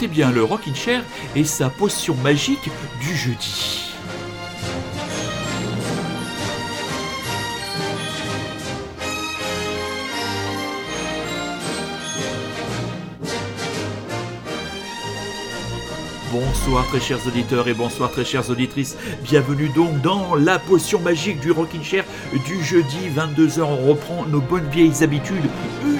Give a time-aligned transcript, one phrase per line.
[0.00, 1.04] Écoutez bien le Rockin' Chair
[1.36, 2.70] et sa potion magique
[3.02, 3.90] du jeudi.
[16.32, 18.96] Bonsoir très chers auditeurs et bonsoir très chères auditrices.
[19.24, 22.04] Bienvenue donc dans la potion magique du Rockin' Chair
[22.46, 23.62] du jeudi 22h.
[23.62, 25.48] On reprend nos bonnes vieilles habitudes.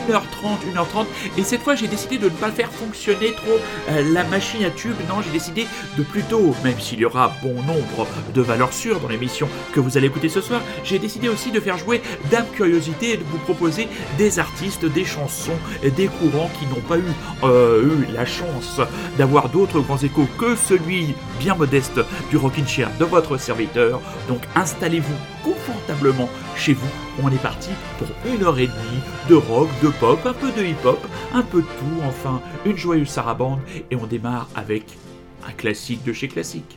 [0.08, 1.06] 1h30, 1h30.
[1.38, 3.58] Et cette fois, j'ai décidé de ne pas faire fonctionner trop
[3.90, 4.94] euh, la machine à tube.
[5.08, 5.66] Non, j'ai décidé
[5.96, 9.96] de plutôt, même s'il y aura bon nombre de valeurs sûres dans l'émission que vous
[9.96, 13.38] allez écouter ce soir, j'ai décidé aussi de faire jouer Dame Curiosité et de vous
[13.38, 17.02] proposer des artistes, des chansons, des courants qui n'ont pas eu,
[17.44, 18.80] euh, eu la chance
[19.18, 22.00] d'avoir d'autres grands échos que celui bien modeste
[22.30, 24.00] du Rockin' Chair de votre serviteur.
[24.28, 26.88] Donc installez-vous confortablement chez vous.
[27.22, 30.64] On est parti pour une heure et demie de rock, de pop, un peu de
[30.64, 33.60] hip-hop, un peu de tout, enfin une joyeuse sarabande.
[33.90, 34.98] Et on démarre avec
[35.46, 36.76] un classique de chez classique.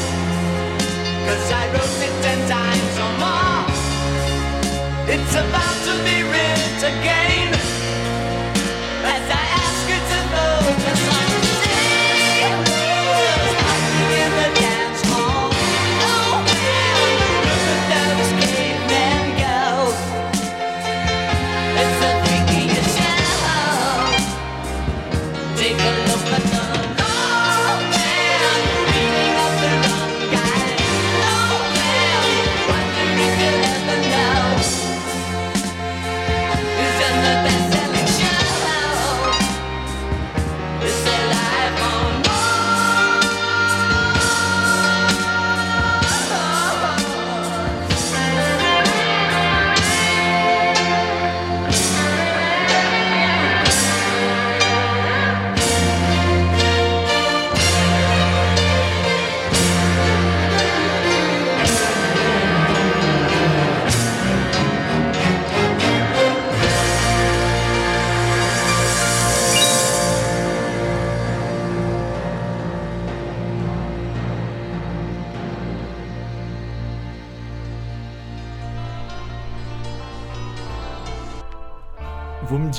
[1.31, 3.63] cause I wrote it ten times or more.
[5.13, 7.60] It's about to be written again.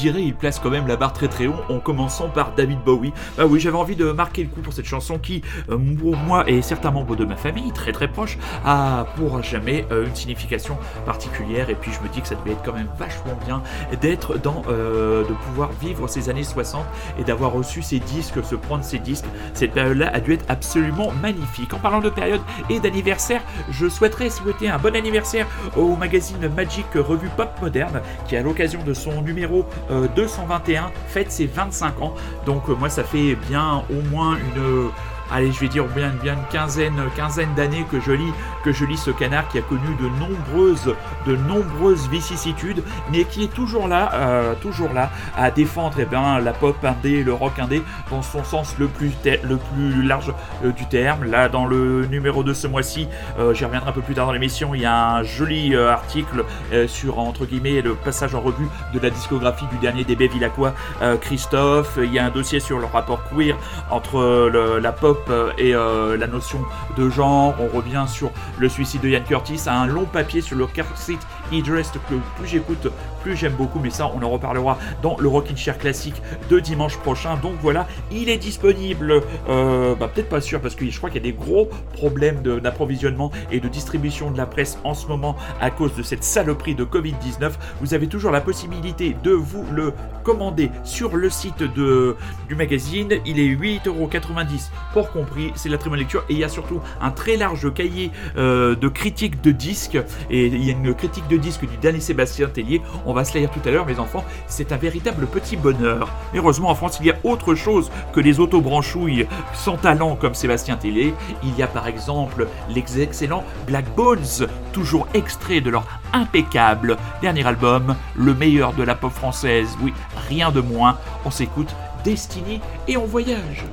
[0.04, 3.12] Il place quand même la barre très très haut en commençant par David Bowie.
[3.36, 6.48] Bah oui, j'avais envie de marquer le coup pour cette chanson qui, euh, pour moi
[6.48, 10.76] et certains membres de ma famille, très très proches, a pour jamais euh, une signification
[11.06, 11.70] particulière.
[11.70, 13.62] Et puis je me dis que ça devait être quand même vachement bien
[14.00, 16.84] d'être dans, euh, de pouvoir vivre ces années 60
[17.18, 19.26] et d'avoir reçu ces disques, se prendre ces disques.
[19.54, 21.74] Cette période-là a dû être absolument magnifique.
[21.74, 22.40] En parlant de période
[22.70, 25.46] et d'anniversaire, je souhaiterais souhaiter un bon anniversaire
[25.76, 29.66] au magazine Magic Revue Pop Moderne qui, à l'occasion de son numéro
[30.14, 32.14] 221, fête ses 25 ans.
[32.46, 34.90] Donc, moi, ça fait bien au moins une
[35.32, 38.32] allez, je vais dire bien, bien une quinzaine, quinzaine d'années que je lis
[38.62, 40.94] que je lis ce canard qui a connu de nombreuses,
[41.26, 46.38] de nombreuses vicissitudes, mais qui est toujours là, euh, toujours là à défendre eh bien,
[46.38, 50.32] la pop indé, le rock indé dans son sens le plus, le plus large
[50.64, 51.24] euh, du terme.
[51.24, 53.08] Là, dans le numéro de ce mois-ci,
[53.38, 56.44] euh, j'y reviendrai un peu plus tard dans l'émission, il y a un joli article
[56.86, 60.74] sur entre guillemets le passage en revue de la discographie du dernier DB Villaquois,
[61.20, 61.98] Christophe.
[62.02, 63.56] Il y a un dossier sur le rapport queer
[63.90, 64.50] entre
[64.80, 65.21] la pop
[65.58, 66.60] et euh, la notion
[66.96, 67.54] de genre.
[67.60, 71.20] On revient sur le suicide de Ian Curtis, à un long papier sur le seat
[71.50, 72.88] Idrest que plus j'écoute,
[73.22, 73.80] plus j'aime beaucoup.
[73.80, 77.36] Mais ça, on en reparlera dans le Rockin' Chair classique de dimanche prochain.
[77.42, 79.22] Donc voilà, il est disponible.
[79.48, 82.42] Euh, bah, peut-être pas sûr parce que je crois qu'il y a des gros problèmes
[82.42, 86.74] d'approvisionnement et de distribution de la presse en ce moment à cause de cette saloperie
[86.74, 87.52] de Covid-19.
[87.80, 89.92] Vous avez toujours la possibilité de vous le
[90.24, 92.16] commander sur le site de,
[92.48, 93.14] du magazine.
[93.26, 96.80] Il est 8,90€ pour compris, c'est la très bonne lecture et il y a surtout
[97.00, 99.98] un très large cahier euh, de critiques de disques
[100.30, 103.34] et il y a une critique de disque du dernier Sébastien Tellier, on va se
[103.34, 106.08] la lire tout à l'heure mes enfants, c'est un véritable petit bonheur.
[106.34, 110.76] Heureusement en France il y a autre chose que les autobranchouilles sans talent comme Sébastien
[110.76, 116.96] Tellier, il y a par exemple les excellents Black Bones, toujours extrait de leur impeccable.
[117.20, 119.92] Dernier album, le meilleur de la pop française, oui,
[120.28, 121.74] rien de moins, on s'écoute
[122.04, 123.64] Destiny et on voyage.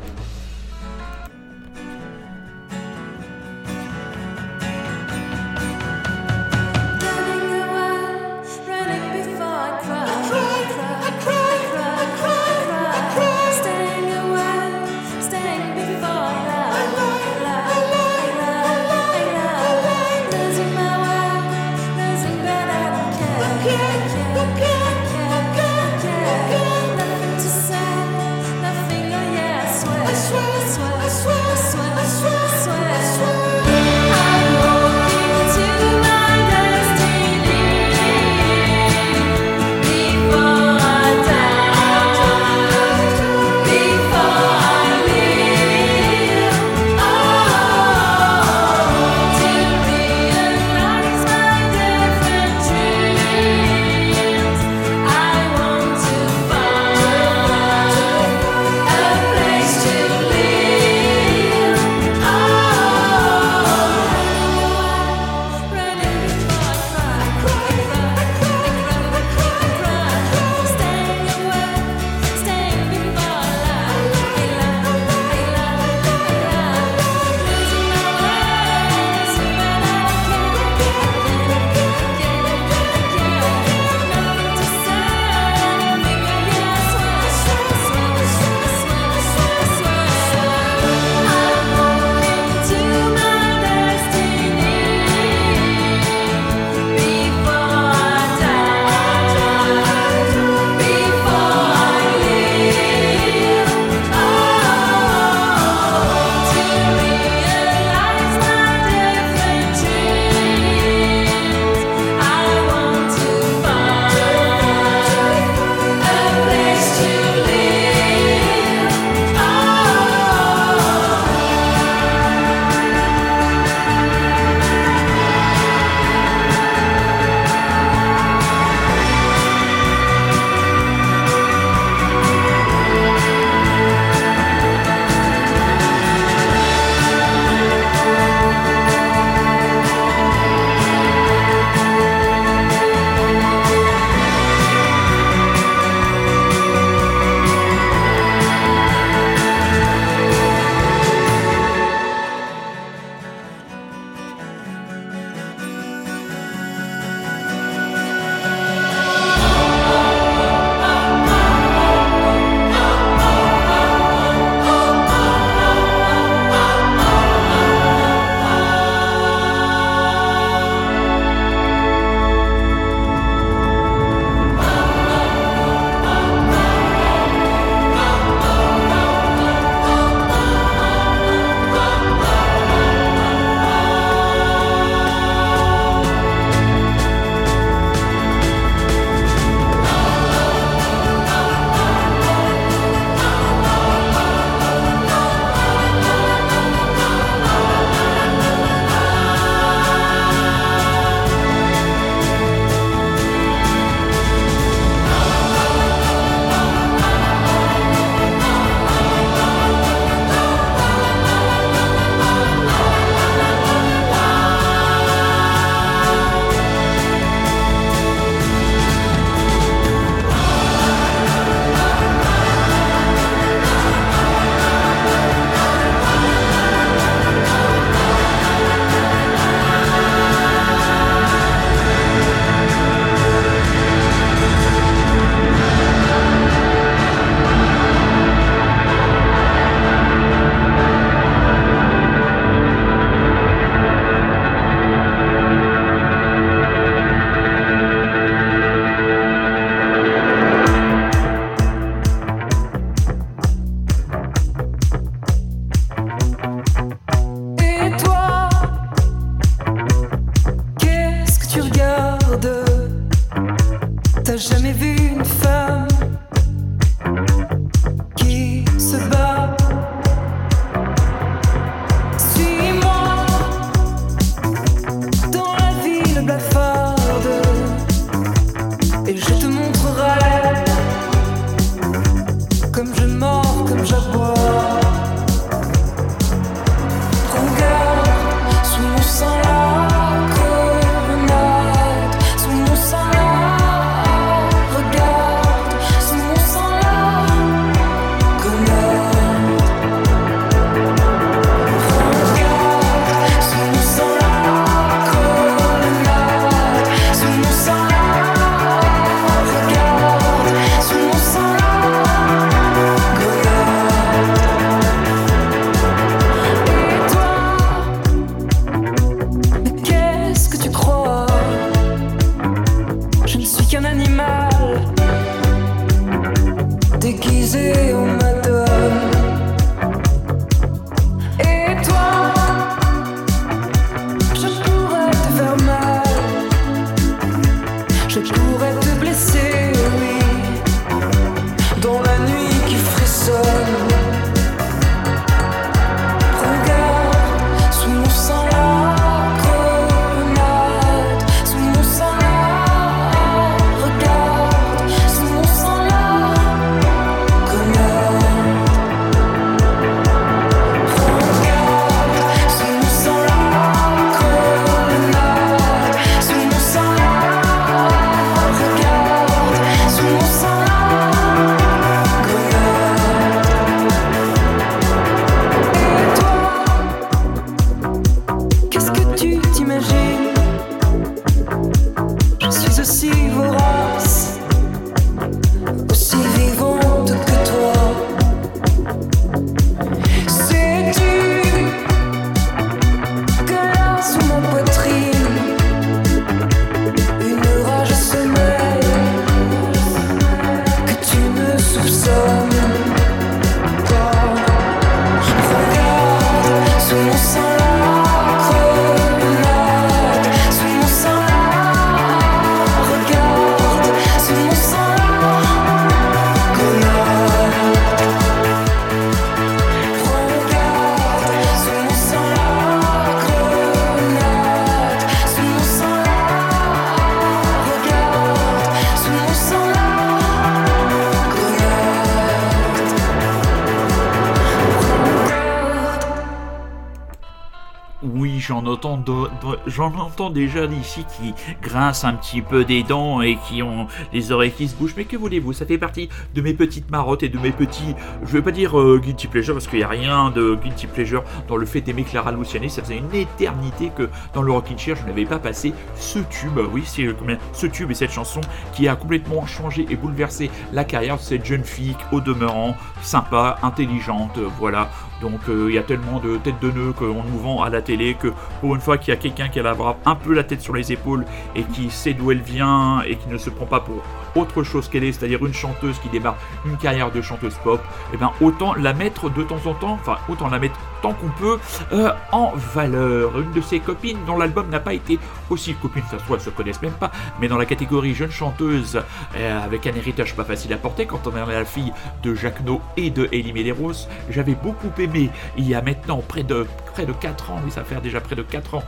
[439.67, 444.31] J'en entends déjà d'ici qui grincent un petit peu des dents et qui ont les
[444.31, 444.95] oreilles qui se bougent.
[444.97, 445.53] Mais que voulez-vous?
[445.53, 448.79] Ça fait partie de mes petites marottes et de mes petits, je vais pas dire
[448.79, 452.03] euh, guilty pleasure parce qu'il n'y a rien de guilty pleasure dans le fait d'aimer
[452.03, 452.69] Clara Luciani.
[452.69, 456.59] Ça faisait une éternité que dans le Rockin' Chair je n'avais pas passé ce tube.
[456.71, 457.37] Oui, c'est euh, combien?
[457.53, 458.41] Ce tube et cette chanson
[458.73, 463.57] qui a complètement changé et bouleversé la carrière de cette jeune fille au demeurant sympa,
[463.63, 464.39] intelligente.
[464.59, 464.89] Voilà.
[465.21, 467.81] Donc euh, il y a tellement de têtes de nœuds qu'on nous vend à la
[467.81, 468.29] télé que
[468.61, 469.75] pour une fois qu'il y a quelqu'un qui a
[470.05, 471.25] un peu la tête sur les épaules
[471.55, 474.01] et qui sait d'où elle vient et qui ne se prend pas pour
[474.35, 478.13] autre chose qu'elle est, c'est-à-dire une chanteuse qui démarre une carrière de chanteuse pop, et
[478.13, 481.29] eh bien autant la mettre de temps en temps, enfin autant la mettre tant qu'on
[481.29, 481.59] peut
[481.93, 483.39] euh, en valeur.
[483.39, 486.49] Une de ses copines dont l'album n'a pas été aussi copine, ça soit elles se
[486.49, 489.01] connaissent même pas, mais dans la catégorie jeune chanteuse
[489.35, 491.91] euh, avec un héritage pas facile à porter quand on est la fille
[492.23, 496.43] de Jacques No et de Elie Medeiros, j'avais beaucoup aimé il y a maintenant près
[496.43, 498.83] de près de 4 ans, oui ça fait déjà près de 4 ans,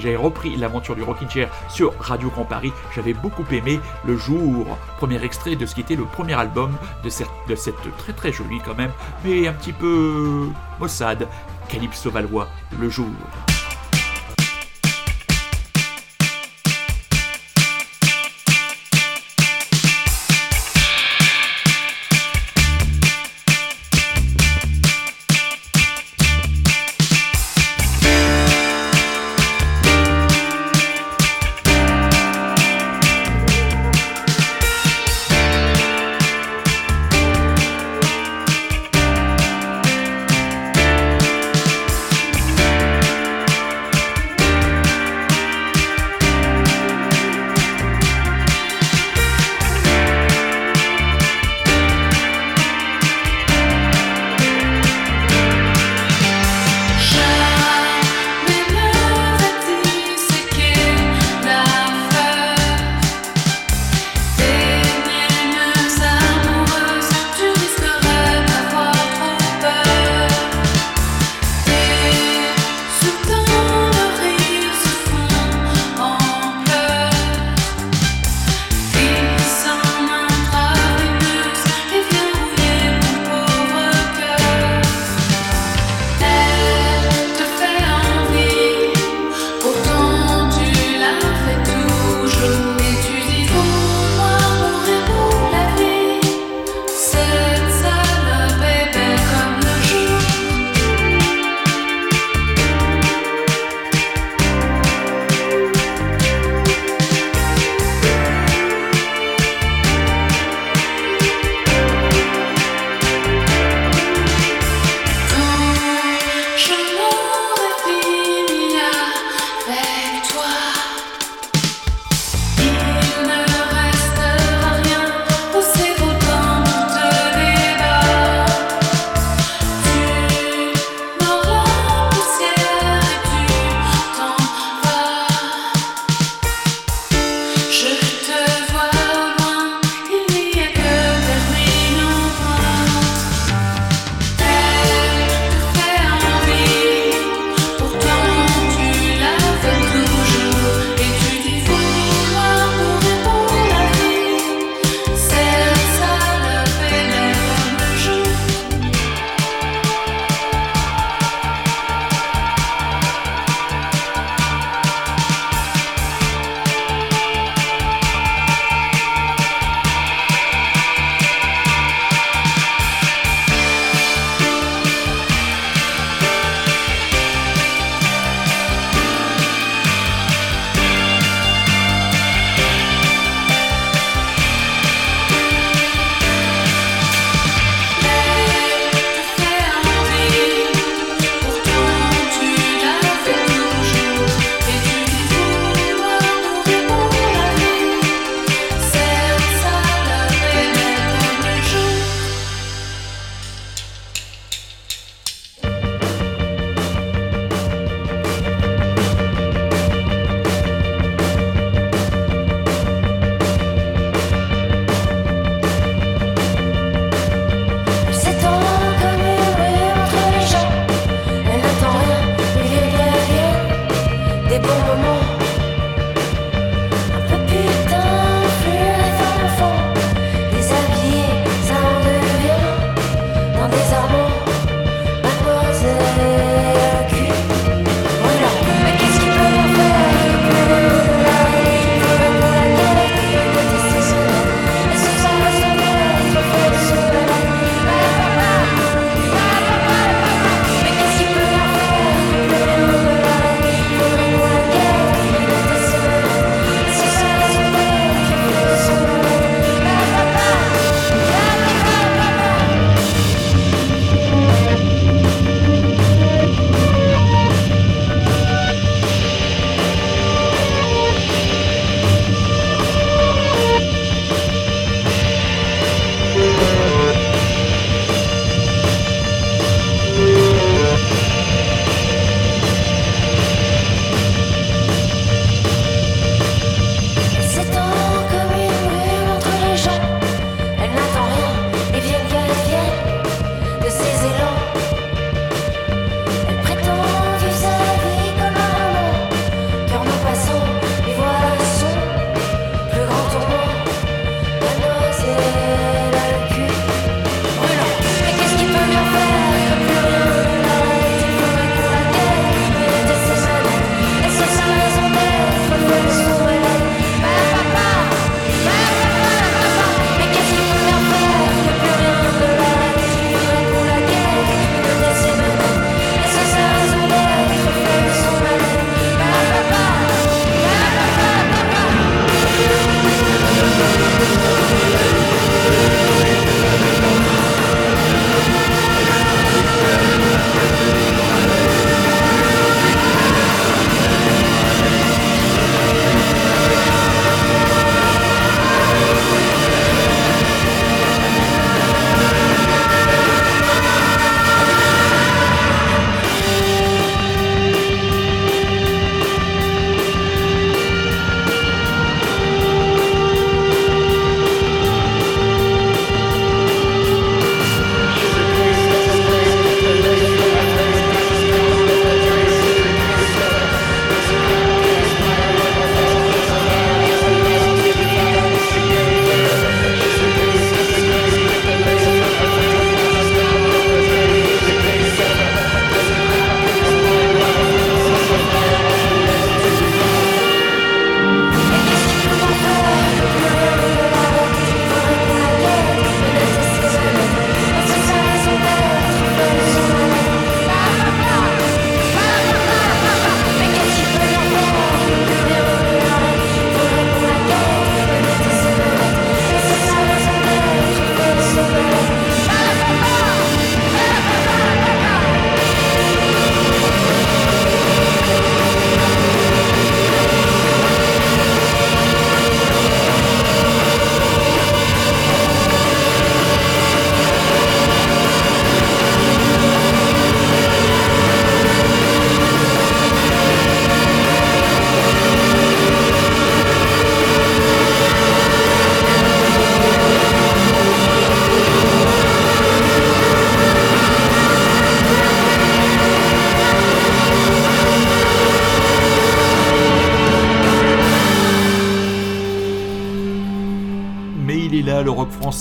[0.00, 4.66] j'ai repris l'aventure du Rockin' Chair sur Radio Grand Paris, j'avais beaucoup aimé le jour.
[4.98, 8.32] Premier extrait de ce qui était le premier album de cette, de cette très très
[8.32, 8.90] jolie quand même,
[9.24, 10.48] mais un petit peu
[10.80, 11.26] maussade,
[11.68, 13.06] Calypso Valois, le jour.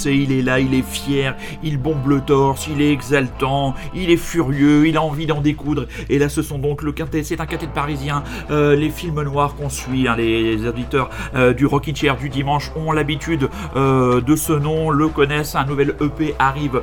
[0.05, 4.17] Il est là, il est fier, il bombe le torse, il est exaltant, il est
[4.17, 5.85] furieux, il a envie d'en découdre.
[6.09, 9.21] Et là, ce sont donc le quintet, c'est un quintet de parisien, euh, les films
[9.23, 14.21] noirs qu'on suit, hein, les auditeurs euh, du Rockin' Chair du dimanche ont l'habitude euh,
[14.21, 15.55] de ce nom, le connaissent.
[15.55, 16.81] Un nouvel EP arrive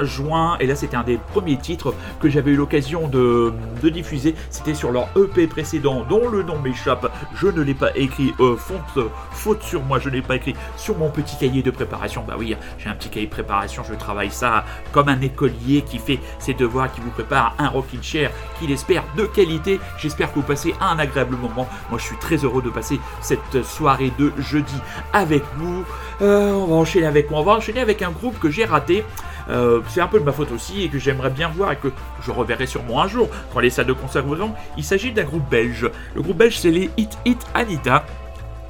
[0.00, 4.34] juin, et là, c'était un des premiers titres que j'avais eu l'occasion de, diffuser.
[4.50, 7.10] C'était sur leur EP précédent, dont le nom m'échappe.
[7.34, 10.98] Je ne l'ai pas écrit, faute, faute sur moi, je ne l'ai pas écrit sur
[10.98, 12.24] mon petit cahier de préparation.
[12.26, 15.98] Bah oui, j'ai un petit cahier de préparation, je travaille ça comme un écolier qui
[15.98, 19.80] fait ses devoirs, qui vous prépare un rocking chair, qu'il espère de qualité.
[19.98, 21.68] J'espère que vous passez un agréable moment.
[21.90, 24.80] Moi, je suis très heureux de passer cette soirée de jeudi
[25.12, 25.84] avec vous.
[26.20, 27.40] Euh, on va enchaîner avec moi.
[27.40, 29.04] On va enchaîner avec un groupe que j'ai raté.
[29.50, 31.88] Euh, c'est un peu de ma faute aussi et que j'aimerais bien voir et que
[32.22, 34.52] je reverrai sûrement un jour quand les salles de concert voudront.
[34.76, 35.90] Il s'agit d'un groupe belge.
[36.14, 38.04] Le groupe belge, c'est les Hit Hit Anita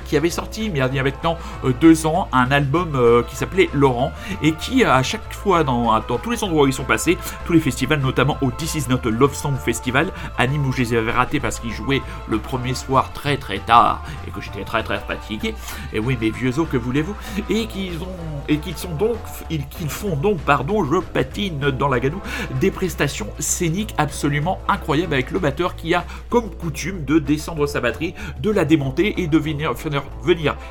[0.08, 3.68] qui avait sorti, il y a maintenant euh, deux ans, un album euh, qui s'appelait
[3.74, 7.18] Laurent et qui, à chaque fois, dans, dans, tous les endroits où ils sont passés,
[7.46, 10.78] tous les festivals, notamment au This Is Not Love Song Festival, à Nîmes où je
[10.78, 14.64] les avais ratés parce qu'ils jouaient le premier soir très très tard et que j'étais
[14.64, 15.54] très très fatigué.
[15.92, 17.14] Et oui, mes vieux os, que voulez-vous?
[17.50, 19.16] Et qu'ils ont et qu'ils sont donc,
[19.48, 22.22] qu'ils font donc, pardon, je patine dans la gadoue,
[22.60, 27.80] des prestations scéniques absolument incroyables avec le batteur qui a comme coutume de descendre sa
[27.80, 29.97] batterie, de la démonter et de venir, venir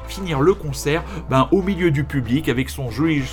[0.07, 3.23] finir le concert ben, au milieu du public avec son joli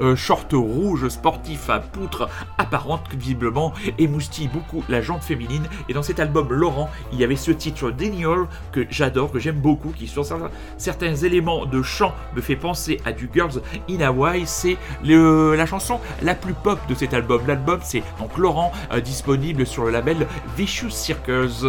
[0.00, 5.64] euh, short rouge sportif à poutre apparente visiblement émoustille beaucoup la jante féminine.
[5.88, 9.60] Et dans cet album Laurent, il y avait ce titre Denial que j'adore, que j'aime
[9.60, 10.24] beaucoup, qui sur
[10.76, 14.46] certains éléments de chant me fait penser à du Girls in Hawaii.
[14.46, 17.42] C'est la chanson la plus pop de cet album.
[17.46, 21.64] L'album c'est donc Laurent, euh, disponible sur le label Vicious Circus.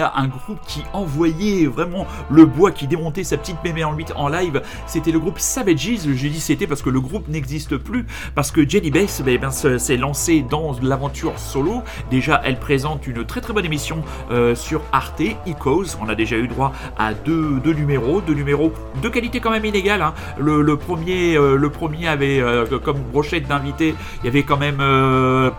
[0.00, 4.28] Un groupe qui envoyait vraiment le bois, qui démontait sa petite mémé en 8 en
[4.28, 4.62] live.
[4.86, 5.80] C'était le groupe Savages.
[5.80, 9.50] Je dis c'était parce que le groupe n'existe plus, parce que Jenny Bass ben, ben,
[9.50, 11.82] s'est lancée dans l'aventure solo.
[12.10, 15.96] Déjà, elle présente une très très bonne émission euh, sur Arte, Ecos.
[16.00, 19.64] On a déjà eu droit à deux, deux numéros, deux numéros de qualité quand même
[19.64, 20.02] inégale.
[20.02, 20.14] Hein.
[20.38, 24.78] Le, premier, euh, le premier avait euh, comme brochette d'invités, il y avait quand même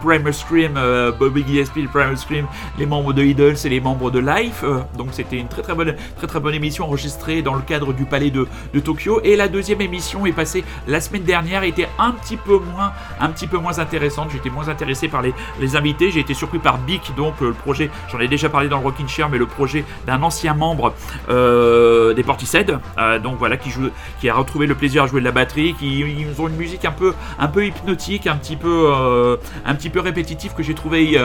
[0.02, 0.80] Primal Scream,
[1.20, 2.46] Bobby Gillespie, Primal Scream,
[2.78, 4.64] les membres de Idols et les membres de Life.
[4.98, 8.06] donc c'était une très très bonne, très très bonne émission enregistrée dans le cadre du
[8.06, 9.22] palais de, de Tokyo.
[9.24, 13.30] Et la deuxième émission est passée la semaine dernière, était un petit peu moins, un
[13.30, 14.30] petit peu moins intéressante.
[14.32, 16.12] J'étais moins intéressé par les, les invités.
[16.12, 19.08] J'ai été surpris par Bic, donc le projet, j'en ai déjà parlé dans le Rockin'
[19.08, 20.94] Chair, mais le projet d'un ancien membre
[21.30, 23.90] euh, des Portishead, euh, donc voilà, qui joue,
[24.20, 26.86] qui a retrouvé le plaisir à jouer de la batterie, qui ils ont une musique
[26.86, 30.74] un peu, un peu hypnotique, un petit peu, euh, un petit peu répétitive que j'ai
[30.74, 31.20] trouvé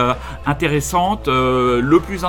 [0.47, 1.29] intéressante.
[1.29, 2.25] le plus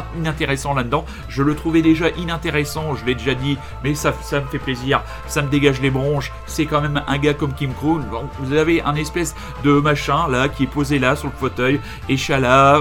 [0.73, 5.01] là-dedans, je le trouvais déjà inintéressant, je l'ai déjà dit, mais ça, me fait plaisir,
[5.27, 6.31] ça me dégage les bronches.
[6.45, 8.01] C'est quand même un gars comme Kim Kroon.
[8.39, 12.79] Vous avez un espèce de machin là qui est posé là sur le fauteuil, échalas,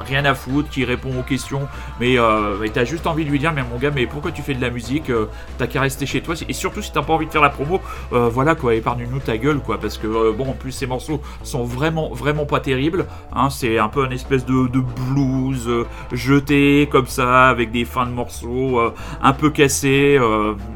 [0.00, 3.52] rien à foutre, qui répond aux questions, mais euh, t'as juste envie de lui dire,
[3.52, 5.26] mais mon gars, mais pourquoi tu fais de la musique euh,
[5.58, 6.34] T'as qu'à rester chez toi?
[6.48, 7.80] Et surtout, si t'as pas envie de faire la promo,
[8.12, 9.78] euh, voilà quoi, épargne-nous ta gueule, quoi.
[9.78, 13.06] Parce que, euh, bon, en plus, ces morceaux sont vraiment, vraiment pas terribles.
[13.34, 15.68] Hein, c'est un peu une espèce de blues
[16.12, 18.80] jeté comme ça, avec des fins de morceaux
[19.22, 20.18] un peu cassés.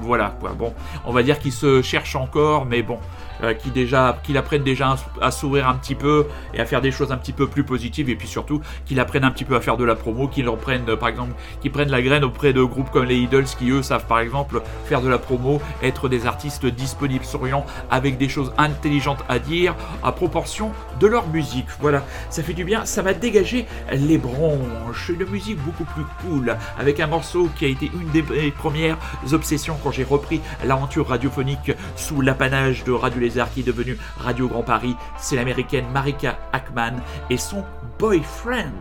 [0.00, 0.50] voilà quoi.
[0.50, 0.72] Bon,
[1.04, 2.98] on va dire qu'il se cherche encore, mais bon.
[3.42, 6.92] Euh, qui déjà, qu'il apprenne déjà à s'ouvrir un petit peu et à faire des
[6.92, 9.61] choses un petit peu plus positives et puis surtout qu'il apprenne un petit peu à
[9.61, 12.90] faire de la promo, qu'il reprenne par exemple, qu'il prenne la graine auprès de groupes
[12.90, 16.64] comme les Idols qui eux savent par exemple faire de la promo, être des artistes
[16.66, 20.70] disponibles, souriants, avec des choses intelligentes à dire à proportion
[21.01, 21.66] de leur musique.
[21.81, 26.57] Voilà, ça fait du bien, ça va dégager les bronches, une musique beaucoup plus cool,
[26.79, 28.99] avec un morceau qui a été une des premières
[29.33, 34.62] obsessions quand j'ai repris l'aventure radiophonique sous l'apanage de Radio Qui est devenue Radio Grand
[34.62, 34.94] Paris.
[35.18, 37.64] C'est l'américaine Marika Ackman et son
[37.99, 38.73] boyfriend.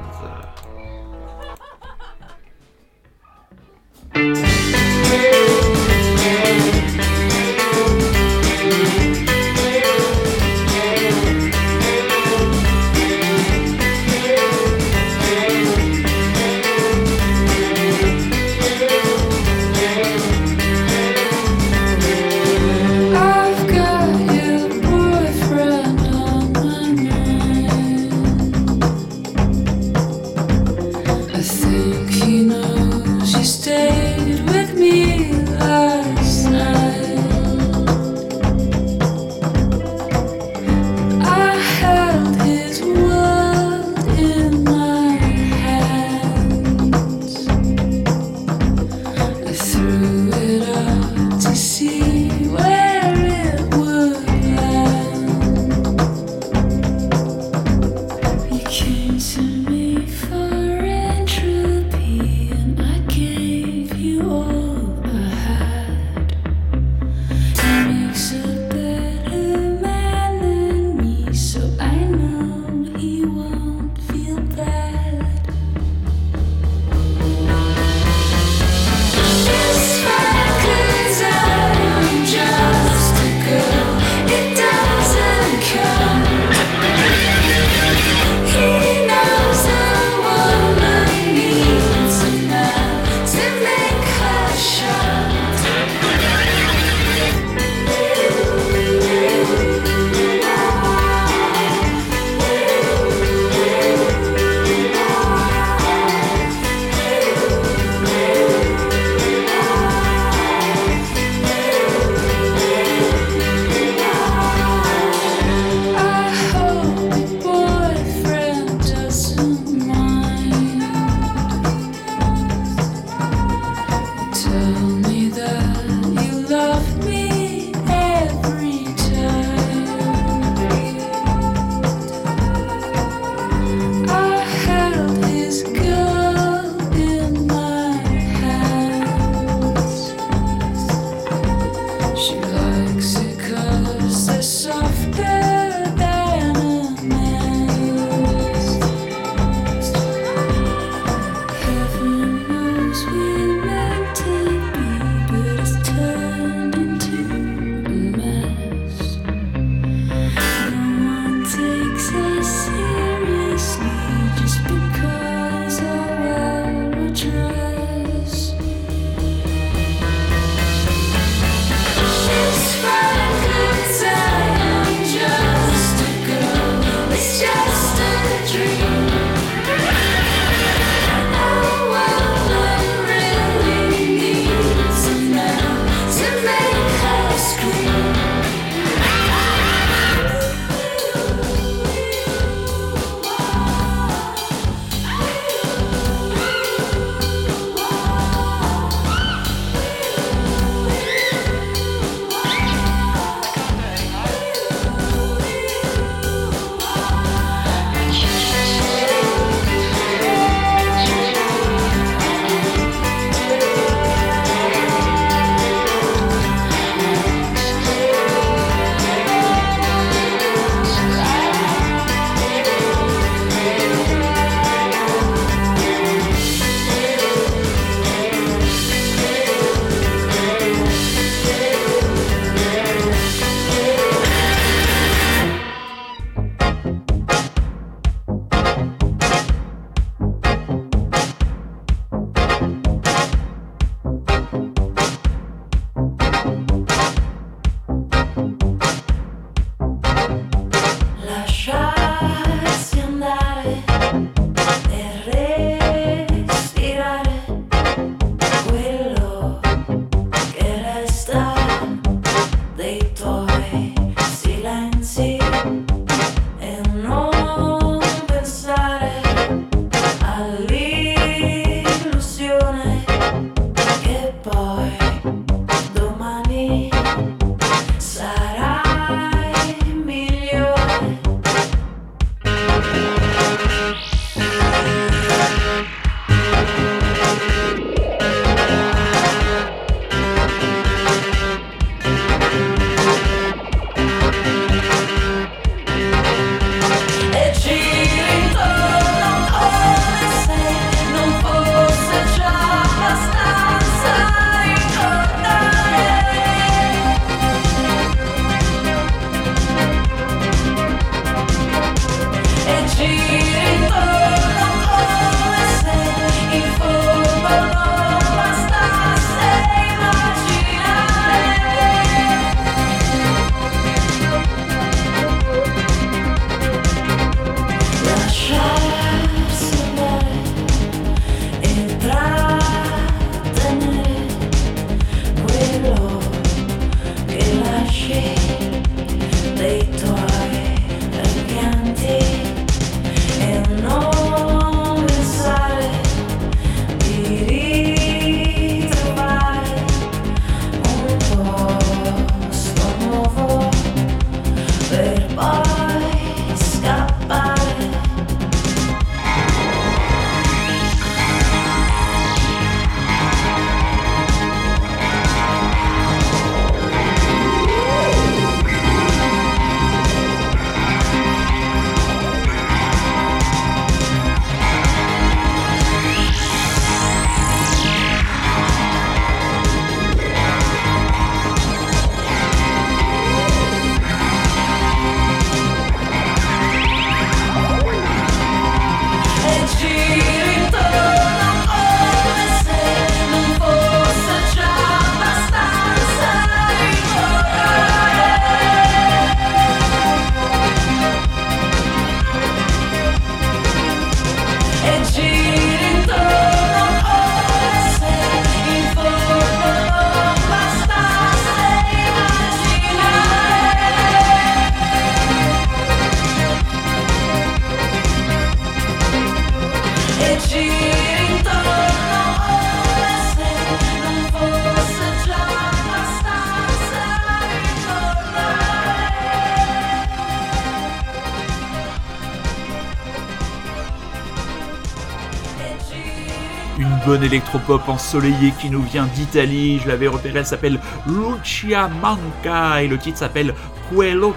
[437.34, 439.80] Électropop ensoleillé qui nous vient d'Italie.
[439.80, 443.56] Je l'avais repéré, elle s'appelle Lucia Manca et le titre s'appelle
[443.92, 444.34] Quello.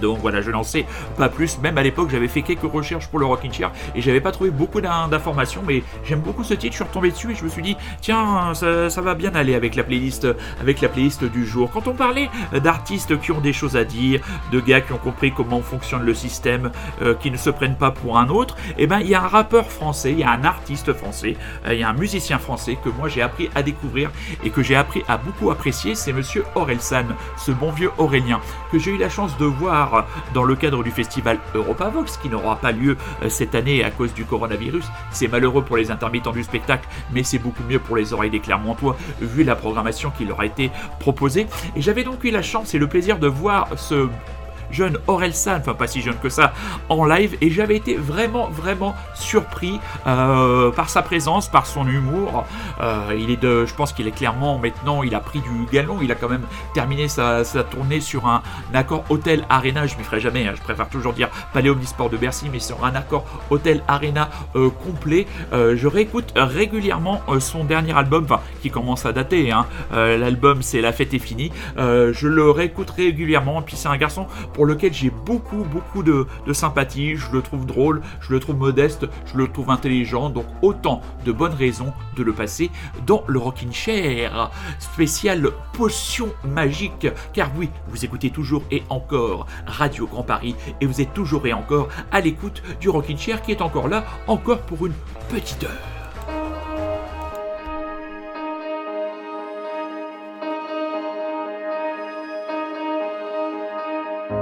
[0.00, 0.86] Donc voilà, je n'en sais
[1.16, 1.58] pas plus.
[1.60, 4.50] Même à l'époque, j'avais fait quelques recherches pour le Rockin' Chair et j'avais pas trouvé
[4.50, 6.72] beaucoup d'informations, mais j'aime beaucoup ce titre.
[6.72, 9.74] Je suis retombé dessus et je me suis dit, tiens, ça, va bien aller avec
[9.74, 10.26] la playlist,
[10.60, 11.70] avec la playlist du jour.
[11.70, 14.20] Quand on parlait d'artistes qui ont des choses à dire,
[14.52, 16.70] de gars qui ont compris comment fonctionne le système,
[17.02, 19.22] euh, qui ne se prennent pas pour un autre, et eh ben il y a
[19.22, 21.36] un rappeur français, il y a un artiste français,
[21.66, 24.10] euh, il y a un musicien français que moi j'ai appris à découvrir
[24.42, 27.06] et que j'ai appris à beaucoup apprécier, c'est Monsieur Orelsan,
[27.36, 27.90] ce bon vieux
[28.70, 32.56] Que j'ai eu la chance de voir dans le cadre du festival Europavox, qui n'aura
[32.56, 34.84] pas lieu euh, cette année à cause du coronavirus.
[35.10, 38.40] C'est malheureux pour les intermittents du spectacle, mais c'est beaucoup mieux pour les oreilles des
[38.40, 41.46] Clermontois, vu la programmation qui leur a été proposée.
[41.76, 44.08] Et j'avais donc eu la chance et le plaisir de voir ce
[44.74, 46.52] jeune Orelsan, enfin pas si jeune que ça,
[46.88, 52.44] en live et j'avais été vraiment vraiment surpris euh, par sa présence, par son humour.
[52.80, 55.98] Euh, il est de, je pense qu'il est clairement maintenant, il a pris du galon,
[56.02, 56.44] il a quand même
[56.74, 58.42] terminé sa, tournée sur un,
[58.74, 62.16] accord Hôtel Arena, je m'y ferai jamais, hein, je préfère toujours dire Palais Omnisport de
[62.16, 65.26] Bercy, mais sur un accord Hôtel Arena euh, complet.
[65.52, 69.66] je réécoute régulièrement son dernier album, enfin qui commence à dater, hein.
[69.92, 71.52] l'album c'est La fête est finie.
[71.76, 77.16] je le réécoute régulièrement, puis c'est un garçon pour lequel j'ai beaucoup, beaucoup de, sympathie.
[77.16, 80.30] Je le trouve drôle, je le trouve modeste, je le trouve intelligent.
[80.30, 82.70] Donc autant de bonnes raisons de le passer
[83.06, 84.50] dans le Rockin' Chair.
[84.78, 87.08] Spécial potion magique.
[87.32, 91.52] Car oui, vous écoutez toujours et encore Radio Grand Paris et vous êtes toujours et
[91.52, 94.94] encore à l'écoute du Rockin' Chair qui est encore là, encore pour une
[95.28, 95.93] petite heure.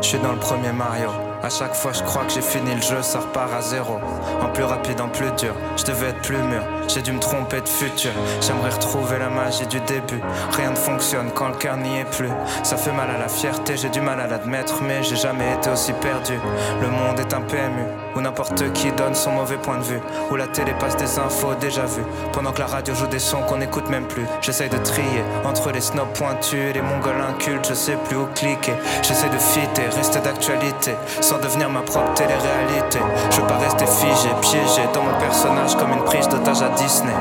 [0.02, 1.10] Je suis dans le premier Mario.
[1.44, 4.00] À chaque fois, je crois que j'ai fini le jeu, ça repart à zéro.
[4.40, 5.54] En plus rapide, en plus dur.
[5.76, 8.10] Je devais être plus mûr, j'ai dû me tromper de futur.
[8.40, 10.20] J'aimerais retrouver la magie du début.
[10.56, 12.30] Rien ne fonctionne quand le cœur n'y est plus.
[12.64, 15.70] Ça fait mal à la fierté, j'ai du mal à l'admettre, mais j'ai jamais été
[15.70, 16.38] aussi perdu.
[16.80, 20.00] Le monde est un PMU où n'importe qui donne son mauvais point de vue.
[20.30, 22.04] Où la télé passe des infos déjà vues.
[22.32, 24.26] Pendant que la radio joue des sons qu'on n'écoute même plus.
[24.40, 27.66] J'essaye de trier entre les snobs pointus et les mongols incultes.
[27.68, 28.74] Je sais plus où cliquer.
[29.02, 32.98] J'essaie de fitter rester d'actualité, sans devenir ma propre télé-réalité.
[33.30, 37.12] Je veux pas rester figé, piégé dans mon personnage comme une prise d'otage à Disney.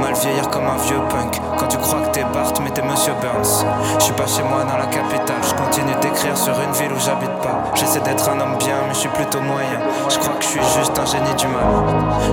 [0.00, 3.12] Mal vieillir comme un vieux punk, quand tu crois que t'es Bart, mais t'es Monsieur
[3.20, 3.64] Burns.
[3.98, 7.00] Je suis pas chez moi dans la capitale, je continue d'écrire sur une ville où
[7.00, 7.64] j'habite pas.
[7.74, 9.80] J'essaie d'être un homme bien, mais je suis plutôt moyen.
[10.08, 11.66] Je crois que je suis juste un génie du mal.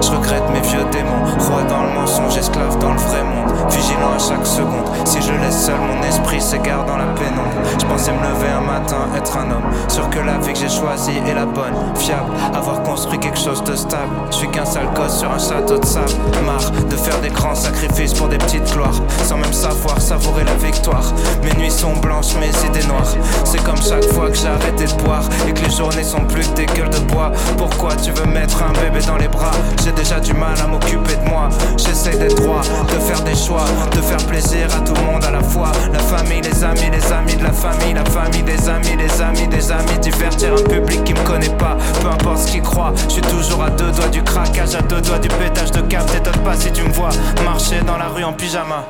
[0.02, 3.54] Je regrette mes vieux démons, roi dans le mensonge, esclave dans le vrai monde.
[3.70, 7.58] Vigilant à chaque seconde, si je laisse seul mon esprit s'égare dans la pénombre.
[7.80, 10.70] Je pensais me lever un matin, être un homme Sûr que la vie que j'ai
[10.70, 14.14] choisie est la bonne, fiable, avoir construit quelque chose de stable.
[14.32, 16.12] Je suis qu'un sale gosse sur un château de sable.
[16.46, 20.56] Marre de faire des grands sacrifices pour des petites gloires, sans même savoir savourer la
[20.56, 21.14] victoire.
[21.44, 23.16] Mes nuits sont blanches, mes idées noires.
[23.44, 26.48] C'est comme chaque fois que j'ai arrêté de boire et que les journées sont plus
[26.50, 27.32] que des gueules de bois.
[27.58, 29.52] Pourquoi tu veux mettre un bébé dans les bras?
[29.84, 31.50] J'ai déjà du mal à m'occuper de moi.
[31.78, 35.32] J'essaie d'être droit, de faire des choix, de faire plaisir à tout le monde à
[35.32, 35.72] la fois.
[35.92, 39.48] La famille, les amis, les amis de la famille, la famille, des amis, les amis
[39.48, 42.94] des amis, divertir un public qui me connaît pas, peu importe ce qu'il croit.
[43.08, 46.06] Je suis toujours à deux doigts du craquage, à deux doigts du pétage de cap.
[46.12, 47.10] T'étonnes pas si tu me vois
[47.44, 48.86] marcher dans la rue en pyjama.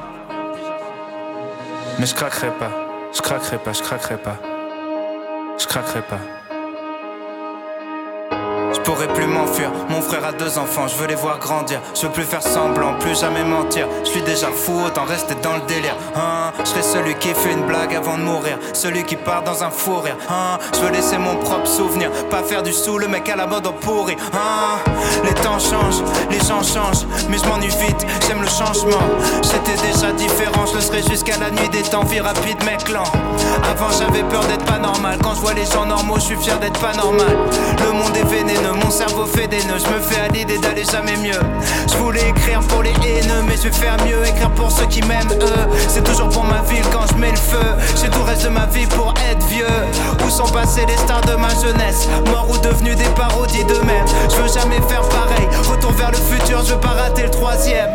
[2.00, 2.72] Mais je craquerai pas,
[3.16, 4.38] je craquerai pas, je craquerai pas,
[5.60, 6.37] je craquerai pas
[8.82, 9.72] pourrais plus m'enfuir.
[9.90, 11.80] Mon frère a deux enfants, je veux les voir grandir.
[11.96, 13.88] Je veux plus faire semblant, plus jamais mentir.
[14.04, 15.96] Je suis déjà fou, autant rester dans le délire.
[16.16, 18.58] Hein, je serai celui qui fait une blague avant de mourir.
[18.74, 20.18] Celui qui part dans un fou rire.
[20.30, 22.12] Hein, je veux laisser mon propre souvenir.
[22.30, 24.16] Pas faire du sous, le mec à la mode en pourri.
[24.34, 24.80] Hein,
[25.24, 27.06] les temps changent, les gens changent.
[27.30, 29.04] Mais je m'ennuie vite, j'aime le changement.
[29.44, 32.04] J'étais déjà différent, je le serai jusqu'à la nuit des temps.
[32.04, 33.04] Vie rapide, mec lent.
[33.70, 35.18] Avant j'avais peur d'être pas normal.
[35.24, 37.38] Quand je vois les gens normaux, je suis fier d'être pas normal.
[37.86, 40.84] Le monde est vénéneux mon cerveau fait des nœuds, je me fais à l'idée d'aller
[40.84, 41.40] jamais mieux.
[41.90, 45.02] Je voulais écrire pour les haineux, mais je vais faire mieux, écrire pour ceux qui
[45.02, 45.78] m'aiment eux.
[45.88, 47.66] C'est toujours pour ma ville quand je mets le feu.
[47.96, 49.66] J'ai tout reste de ma vie pour être vieux.
[50.26, 52.08] Où sont passés les stars de ma jeunesse?
[52.32, 54.06] Morts ou devenus des parodies d'eux-mêmes.
[54.30, 55.48] Je veux jamais faire pareil.
[55.70, 57.90] Retour vers le futur, je veux pas rater le troisième.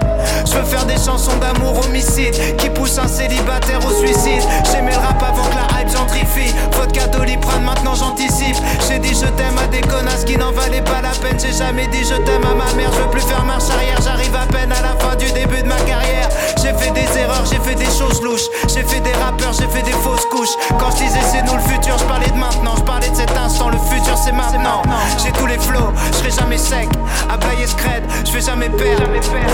[0.47, 4.43] Je veux faire des chansons d'amour homicide qui poussent un célibataire au suicide.
[4.71, 6.55] J'aimais le rap avant que la hype gentrifie.
[6.73, 8.57] Vodka doliprane, maintenant j'anticipe.
[8.89, 11.87] J'ai dit je t'aime à des connasses qui n'en valent pas la peine, j'ai jamais
[11.89, 14.73] dit je t'aime à ma mère, je veux plus faire marche arrière, j'arrive à peine
[14.73, 16.29] à la fin du début de ma carrière.
[16.63, 19.83] J'ai fait des erreurs, j'ai fait des choses louches, j'ai fait des rappeurs, j'ai fait
[19.83, 20.57] des fausses couches.
[20.79, 23.37] Quand je disais c'est nous le futur, je parlais de maintenant, je parlais de cet
[23.37, 24.83] instant, le futur c'est maintenant.
[25.23, 26.89] J'ai tous les flots, je serai jamais sec,
[27.29, 29.05] à bailler scred, je vais jamais perdre.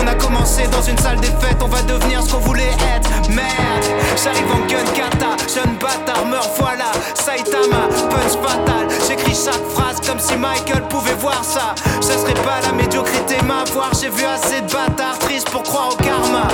[0.02, 3.10] On a commencé dans une salle des fêtes, on va devenir ce qu'on voulait être.
[3.30, 3.86] Merde,
[4.22, 10.18] j'arrive en gun kata, jeune bâtard, meurs voilà, Saitama, punch fatal, j'écris chaque phrase comme
[10.18, 11.74] si Michael pouvait voir ça.
[12.00, 13.90] Ce serait pas la médiocrité m'avoir.
[14.00, 16.48] J'ai vu assez de bâtards tristes pour croire au karma.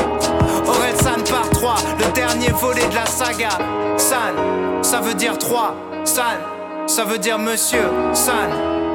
[0.66, 3.50] Aurel San par 3, le dernier volet de la saga.
[3.96, 4.34] San,
[4.82, 5.74] ça veut dire 3.
[6.04, 6.38] San,
[6.86, 7.84] ça veut dire monsieur.
[8.12, 8.50] San,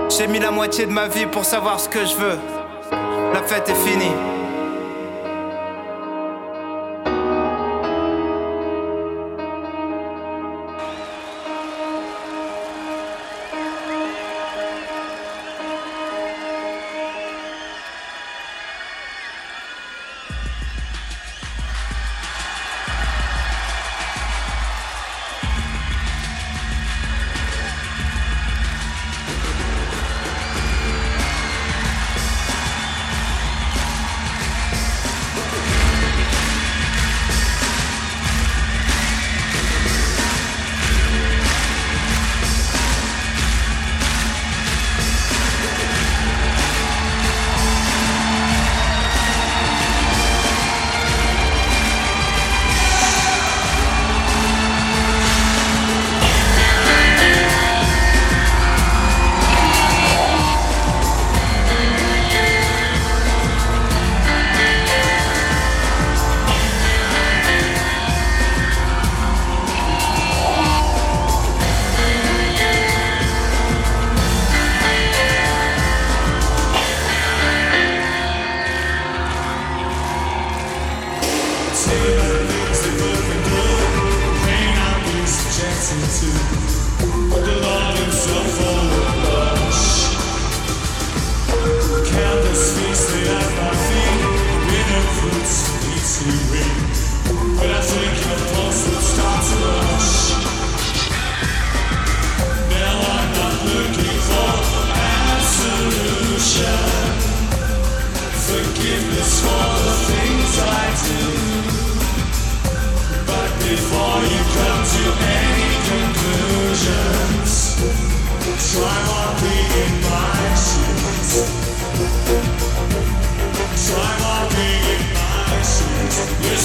[0.10, 2.38] j'ai mis la moitié de ma vie pour savoir ce que je veux.
[3.34, 4.12] La fête est finie.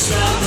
[0.05, 0.44] Show.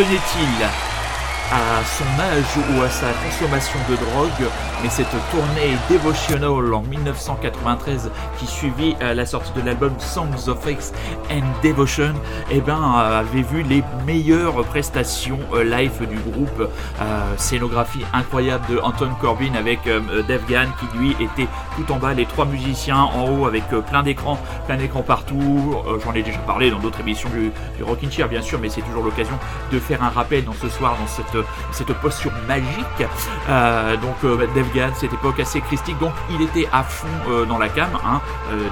[0.00, 0.64] Tenait-il
[1.52, 4.50] à son âge ou à sa consommation de drogue,
[4.82, 10.64] mais cette tournée Devotional en 1993 qui suivit euh, la sortie de l'album Songs of
[10.66, 10.92] X
[11.30, 12.14] and Devotion,
[12.50, 16.70] eh ben, euh, avait vu les meilleures prestations euh, live du groupe.
[17.36, 21.48] scénographie incroyable de Anton Corbin avec Dave Gann qui lui était
[21.80, 25.76] tout en bas, les trois musiciens en haut avec plein d'écrans, plein d'écrans partout.
[26.04, 28.82] J'en ai déjà parlé dans d'autres émissions du, du Rockin' Chair bien sûr, mais c'est
[28.82, 29.38] toujours l'occasion
[29.72, 33.08] de faire un rappel dans ce soir dans cette, cette posture magique.
[34.02, 37.06] donc Dave Gann, cette époque assez christique, donc il était à fond
[37.48, 38.20] dans la cam, hein,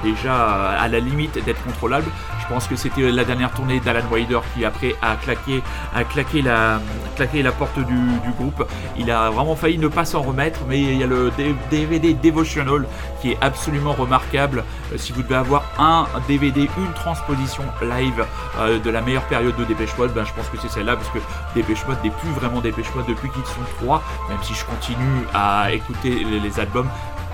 [0.03, 2.07] déjà à la limite d'être contrôlable.
[2.49, 5.63] Je pense que c'était la dernière tournée d'Alan Wider qui après a claqué,
[5.95, 6.81] a claqué, la,
[7.15, 7.95] claqué la porte du,
[8.39, 8.67] groupe.
[8.97, 11.31] Il a vraiment failli ne pas s'en remettre, mais il y a le
[11.71, 12.87] DVD Devotional
[13.21, 14.65] qui est absolument remarquable.
[14.95, 18.25] Euh, si vous devez avoir un DVD, une transposition live
[18.59, 21.11] euh, de la meilleure période de Dépêche Mode, ben, je pense que c'est celle-là, parce
[21.11, 21.19] que
[21.55, 25.27] Dépêche Mode n'est plus vraiment Dépêche Mode depuis qu'ils sont trois, même si je continue
[25.35, 26.89] à écouter les albums.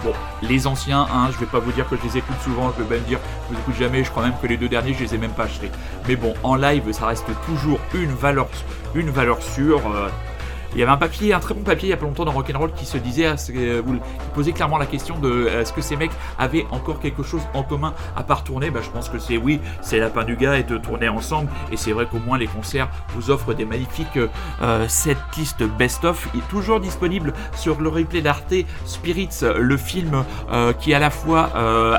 [0.04, 2.82] Bon, les anciens, hein, je vais pas vous dire que je les écoute souvent, je
[2.82, 4.92] vais même dire que je les écoute jamais, je crois même que les deux derniers,
[4.92, 5.70] je les ai même pas achetés.
[6.06, 8.46] Mais bon, en live, ça reste toujours une valeur,
[8.94, 9.80] une valeur sûre.
[9.86, 10.10] Euh,
[10.74, 12.32] il y avait un papier, un très bon papier il y a pas longtemps dans
[12.32, 13.82] Rock'n'Roll qui se disait, euh,
[14.34, 17.62] posait clairement la question de euh, est-ce que ces mecs avaient encore quelque chose en
[17.62, 18.70] commun à part tourner?
[18.70, 21.48] Bah, Je pense que c'est oui, c'est la fin du gars et de tourner ensemble.
[21.70, 24.18] Et c'est vrai qu'au moins les concerts vous offrent des magnifiques
[24.62, 28.54] euh, cette liste best-of, est toujours disponible sur le replay d'Arte
[28.84, 30.24] Spirits, le film
[30.80, 31.50] qui à la fois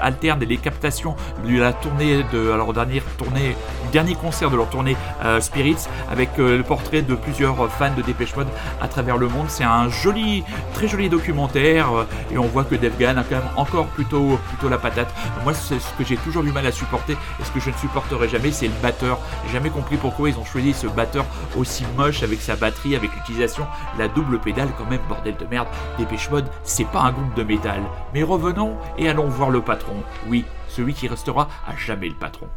[0.02, 1.16] alterne les captations
[1.46, 3.56] de la tournée de dernière tournée,
[3.92, 4.96] dernier concert de leur tournée
[5.40, 8.48] Spirits, avec le portrait de plusieurs fans de Dépêche Mode
[8.82, 9.46] à travers le monde.
[9.50, 10.44] C'est un joli,
[10.74, 14.70] très joli documentaire euh, et on voit que Dave a quand même encore plutôt, plutôt
[14.70, 15.14] la patate.
[15.44, 17.76] Moi, c'est ce que j'ai toujours du mal à supporter et ce que je ne
[17.76, 19.20] supporterai jamais, c'est le batteur.
[19.46, 23.14] J'ai jamais compris pourquoi ils ont choisi ce batteur aussi moche avec sa batterie, avec
[23.14, 23.66] l'utilisation
[23.98, 25.68] la double pédale quand même, bordel de merde.
[25.98, 27.82] Dépêche Mode, c'est pas un groupe de métal.
[28.14, 29.96] Mais revenons et allons voir le patron.
[30.28, 32.48] Oui, celui qui restera à jamais le patron.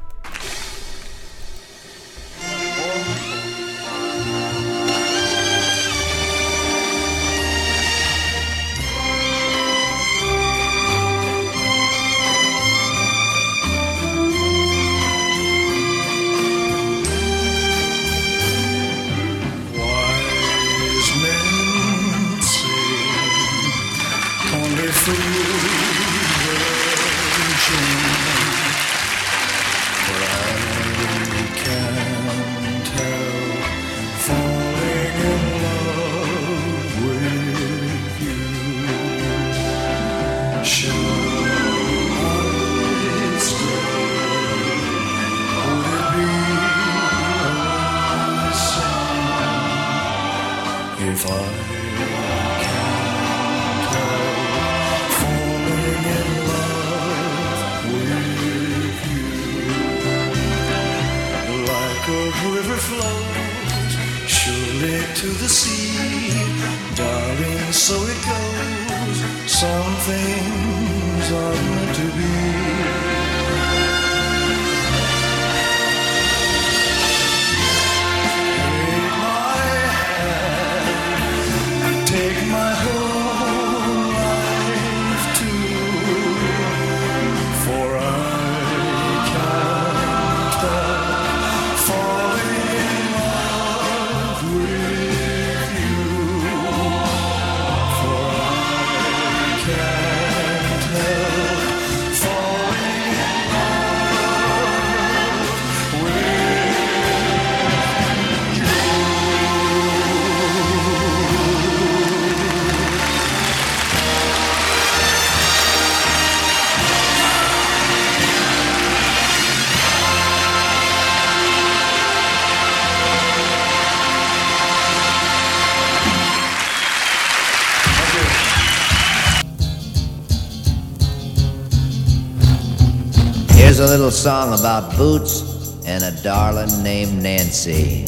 [133.89, 138.05] Little song about boots and a darling named Nancy.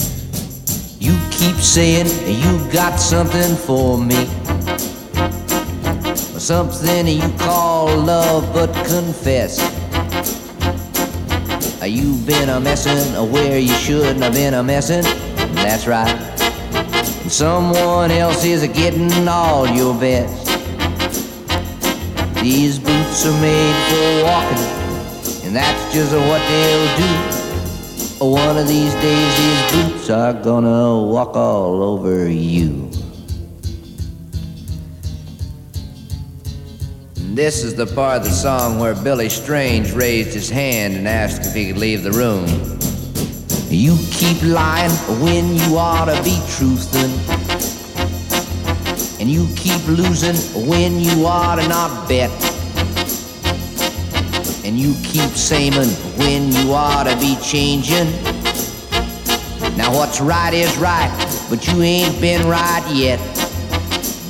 [0.98, 4.26] You keep saying you got something for me.
[6.38, 9.58] Something you call love, but confess.
[11.82, 15.02] You've been a messin' where you shouldn't have been a messin'.
[15.54, 16.14] That's right.
[17.22, 20.44] And someone else is getting all your best.
[22.42, 24.79] These boots are made for walking
[25.50, 28.24] and that's just what they'll do.
[28.24, 32.88] One of these days, these boots are gonna walk all over you.
[37.34, 41.44] This is the part of the song where Billy Strange raised his hand and asked
[41.44, 42.46] if he could leave the room.
[43.68, 47.10] You keep lying when you ought to be truthing.
[49.20, 50.36] And you keep losing
[50.68, 52.49] when you ought to not bet.
[54.70, 55.72] And you keep saying
[56.16, 58.06] when you ought to be changing.
[59.76, 61.10] Now what's right is right,
[61.50, 63.18] but you ain't been right yet.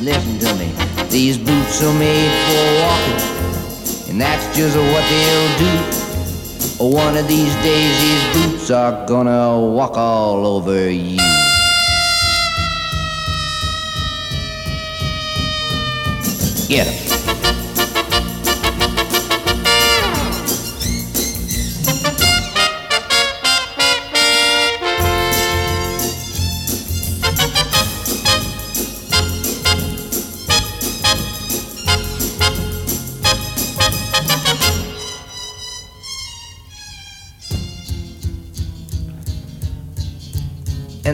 [0.01, 0.73] Listen to me.
[1.11, 6.97] These boots are made for walking, and that's just what they'll do.
[6.97, 11.19] One of these days, these boots are gonna walk all over you.
[16.67, 17.00] Get 'em.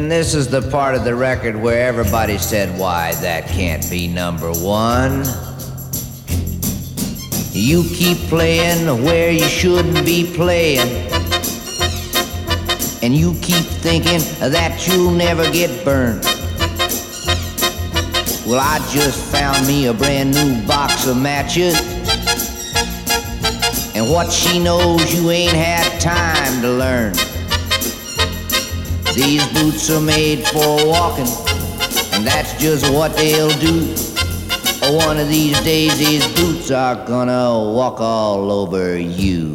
[0.06, 4.06] And this is the part of the record where everybody said, why, that can't be
[4.06, 5.24] number one.
[7.50, 10.86] You keep playing where you shouldn't be playing.
[13.02, 16.22] And you keep thinking that you'll never get burned.
[18.46, 21.80] Well, I just found me a brand new box of matches.
[23.96, 27.35] And what she knows you ain't had time to learn.
[29.16, 31.24] These boots are made for walking,
[32.12, 33.94] and that's just what they'll do.
[34.92, 39.54] One of these days, these boots are gonna walk all over you.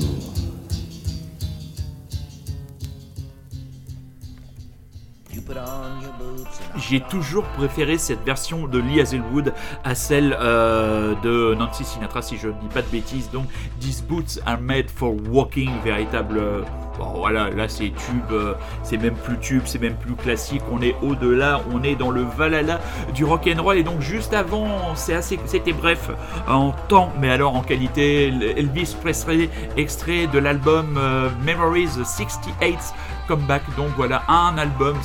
[6.90, 9.54] J'ai toujours préféré cette version de Lee Hazelwood
[9.84, 13.30] à celle euh, de Nancy Sinatra, si je ne dis pas de bêtises.
[13.30, 13.46] Donc,
[13.80, 16.66] These boots are made for walking, véritable.
[16.98, 20.62] Bon, voilà, là c'est tube, euh, c'est même plus tube, c'est même plus classique.
[20.72, 22.80] On est au-delà, on est dans le Valhalla
[23.14, 23.78] du rock and roll.
[23.78, 26.10] Et donc, juste avant, c'est assez, c'était bref
[26.48, 28.28] en temps, mais alors en qualité,
[28.58, 32.94] Elvis Presley, extrait de l'album euh, Memories 68
[33.28, 33.64] Comeback.
[33.78, 34.98] Donc voilà, un album.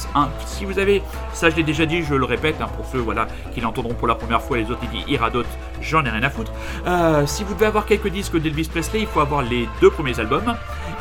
[0.46, 3.28] Si vous avez, ça je l'ai déjà dit, je le répète, hein, pour ceux voilà,
[3.54, 5.46] qui l'entendront pour la première fois, les autres ils disent iradote,
[5.80, 6.52] j'en ai rien à foutre.
[6.86, 10.18] Euh, si vous devez avoir quelques disques d'Elvis Presley, il faut avoir les deux premiers
[10.18, 10.56] albums.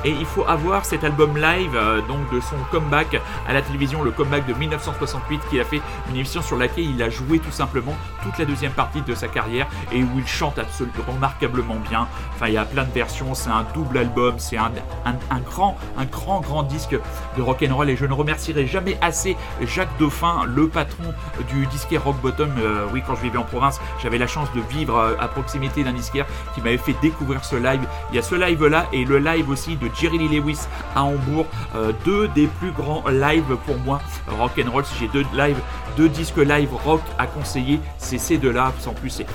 [0.06, 4.04] Et il faut avoir cet album live, euh, donc de son comeback à la télévision,
[4.04, 7.52] le comeback de 1968, qu'il a fait une émission sur laquelle il a joué tout
[7.52, 12.08] simplement toute la deuxième partie de sa carrière et où il chante absolument remarquablement bien.
[12.36, 14.72] Enfin, il y a plein de versions, c'est un double album, c'est un,
[15.06, 16.96] un, un grand, un grand, grand disque
[17.38, 21.14] de rock'n'roll et je ne remercierai jamais assez Jacques Dauphin, le patron
[21.50, 22.52] du disquaire Rock Bottom.
[22.60, 25.84] Euh, oui, quand je vivais en province, j'avais la chance de vivre euh, à proximité
[25.84, 27.82] d'un disquaire qui m'avait fait découvrir ce live.
[28.12, 30.60] Il y a ce live là et le live aussi de Jerry Lee Lewis
[30.96, 34.86] à Hambourg, euh, deux des plus grands lives pour moi rock'n'roll.
[34.86, 35.60] Si j'ai deux lives,
[35.98, 38.74] deux disques live rock à conseiller, c'est ces deux-là.
[38.88, 39.26] En plus, c'est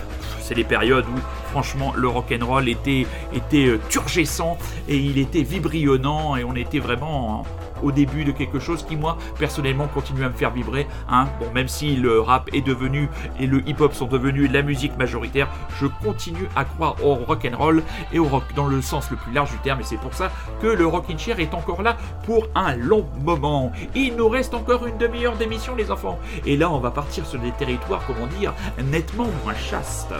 [0.43, 1.19] c'est les périodes où
[1.53, 4.59] franchement le rock'n'roll était, était euh, turgescent
[4.89, 7.43] et il était vibrionnant et on était vraiment en-
[7.83, 10.87] au début de quelque chose qui moi personnellement continue à me faire vibrer.
[11.09, 11.29] Hein.
[11.41, 13.09] Bon, même si le rap est devenu
[13.39, 18.19] et le hip-hop sont devenus la musique majoritaire, je continue à croire au rock'n'roll et
[18.19, 20.67] au rock dans le sens le plus large du terme et c'est pour ça que
[20.67, 23.73] le Rockin' Chair est encore là pour un long moment.
[23.95, 27.41] Il nous reste encore une demi-heure d'émission les enfants et là on va partir sur
[27.41, 28.55] des territoires comment dire
[28.91, 30.15] nettement moins chastes.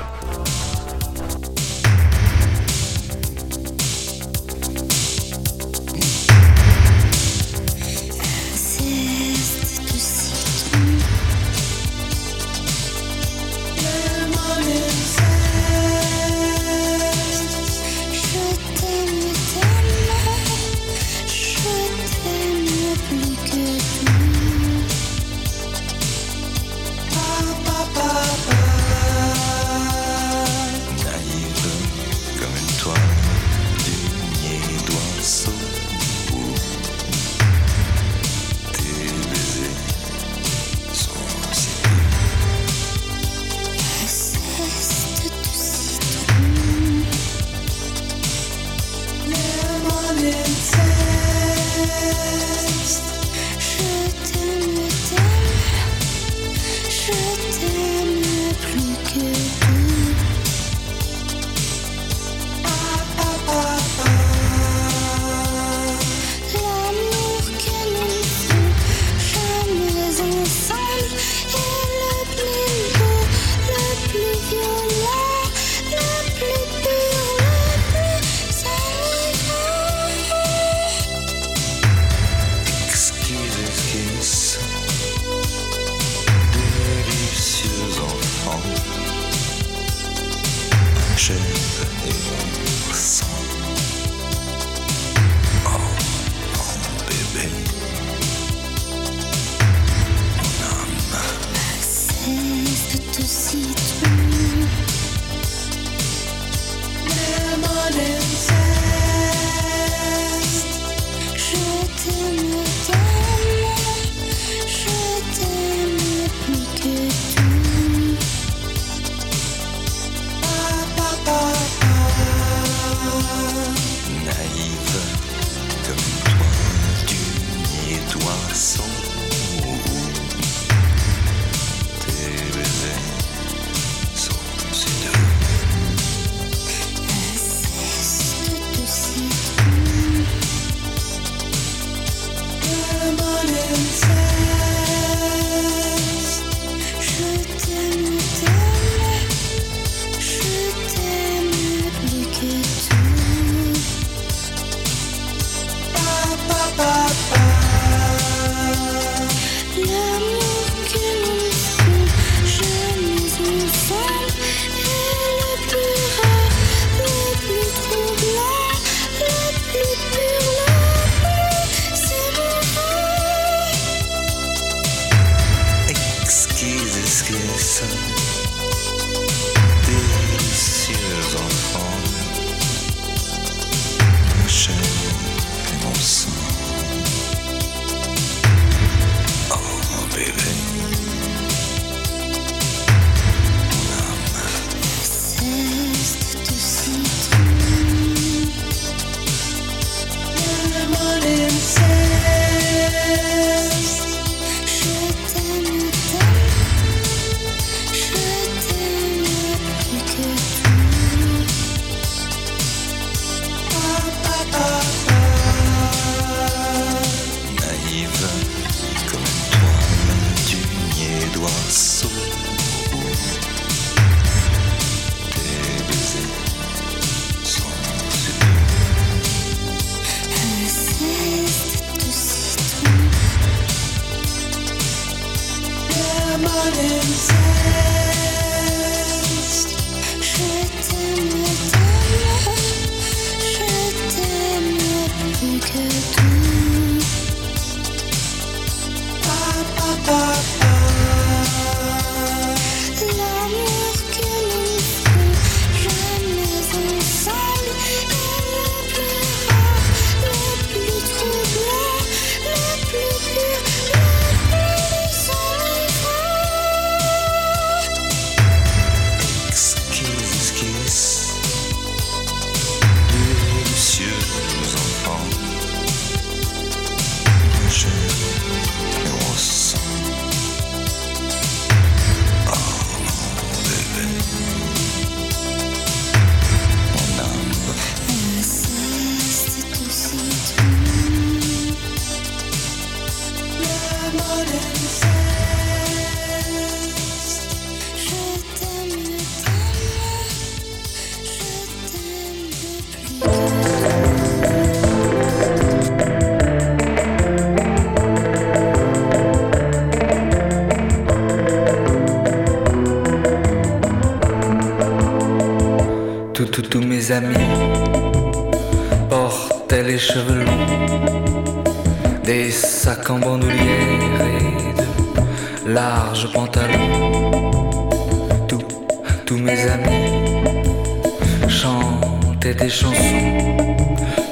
[332.61, 333.57] Des chansons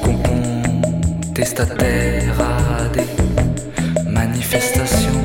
[0.04, 3.06] contestataires à des
[4.10, 5.22] manifestations.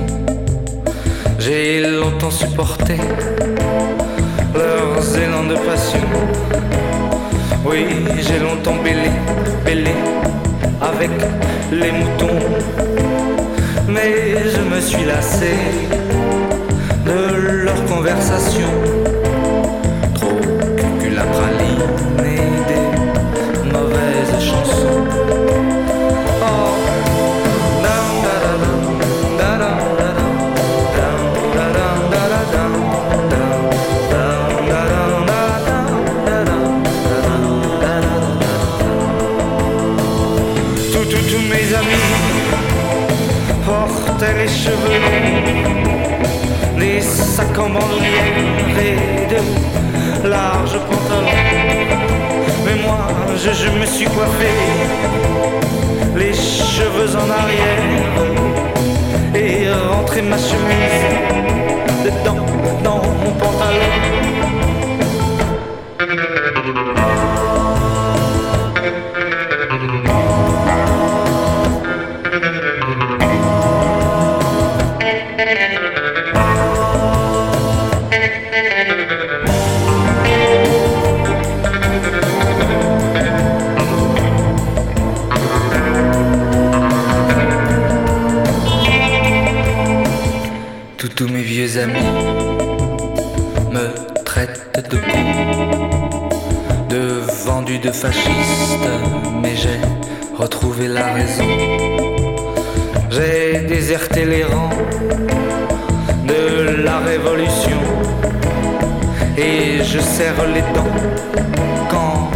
[1.39, 2.95] J'ai longtemps supporté
[4.55, 6.07] leurs élans de passion.
[7.65, 7.85] Oui,
[8.21, 9.11] j'ai longtemps bêlé,
[9.65, 9.95] bêlé
[10.81, 11.11] avec
[11.71, 12.39] les moutons.
[13.89, 15.55] Mais je me suis lassé
[17.05, 18.92] de leur conversation.
[47.73, 48.37] Bandoulière
[48.87, 51.41] et de larges pantalons.
[52.65, 54.51] Mais moi, je, je me suis coiffé.
[56.15, 57.83] Les cheveux en arrière.
[59.35, 60.62] Et rentrer ma chemise
[91.25, 92.09] Tous mes vieux amis
[93.71, 93.87] me
[94.25, 95.23] traitent de con,
[96.89, 98.89] de vendu de fasciste,
[99.41, 99.79] mais j'ai
[100.37, 101.47] retrouvé la raison.
[103.09, 104.77] J'ai déserté les rangs
[106.27, 107.79] de la révolution
[109.37, 110.97] et je serre les dents
[111.89, 112.31] quand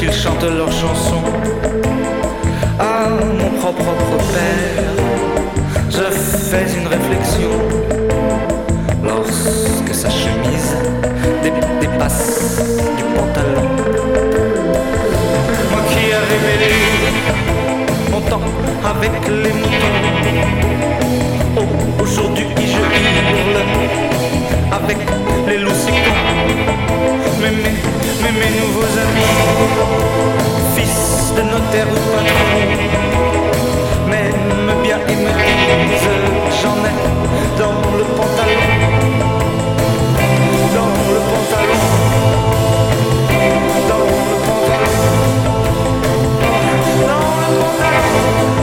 [0.00, 1.24] ils chantent leurs chansons.
[2.78, 3.90] À mon propre
[4.32, 4.94] père,
[5.90, 6.04] je
[6.50, 8.07] fais une réflexion
[9.86, 10.76] que sa chemise
[11.80, 12.62] dépasse
[12.96, 13.68] du pantalon.
[15.70, 16.72] Moi qui avais mêlé
[18.10, 18.42] mon temps
[18.84, 19.96] avec les moutons,
[21.56, 23.62] oh, aujourd'hui je hurle
[24.70, 24.98] avec
[25.48, 25.86] les loups
[27.40, 27.74] mes, mes,
[28.22, 29.32] mes, mes nouveaux amis,
[30.76, 32.60] fils de notaire ou patron,
[34.10, 35.30] m'aiment bien et me
[35.88, 39.17] disent j'en ai dans le pantalon.
[41.28, 41.82] pantalon,
[43.88, 44.96] dans le pantalon,
[47.06, 48.57] dans le pantalon.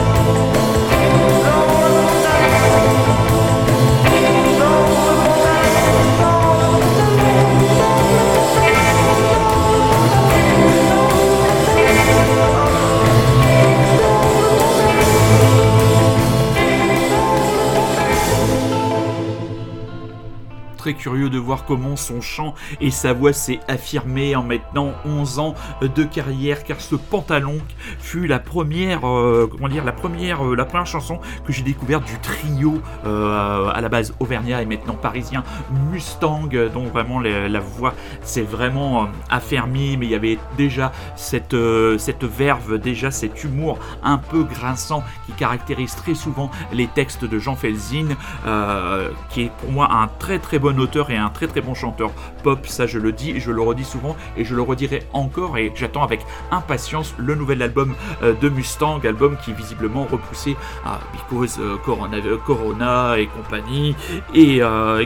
[20.94, 25.54] Curieux de voir comment son chant et sa voix s'est affirmé en maintenant 11 ans
[25.80, 27.58] de carrière, car ce pantalon
[27.98, 32.04] fut la première, euh, comment dire, la première, euh, la première chanson que j'ai découverte
[32.04, 35.44] du trio euh, à la base auvergnat et maintenant parisien
[35.92, 37.94] Mustang, dont vraiment la voix
[38.26, 43.44] s'est vraiment euh, affermie, mais il y avait déjà cette, euh, cette verve, déjà cet
[43.44, 48.08] humour un peu grinçant qui caractérise très souvent les textes de Jean Felzin,
[48.46, 51.74] euh, qui est pour moi un très très bon auteur et un très très bon
[51.74, 52.10] chanteur
[52.42, 55.72] pop, ça je le dis, je le redis souvent et je le redirai encore et
[55.74, 56.20] j'attends avec
[56.50, 63.18] impatience le nouvel album de Mustang, album qui est visiblement repoussé à Because euh, Corona,
[63.18, 63.94] et compagnie
[64.34, 64.60] et,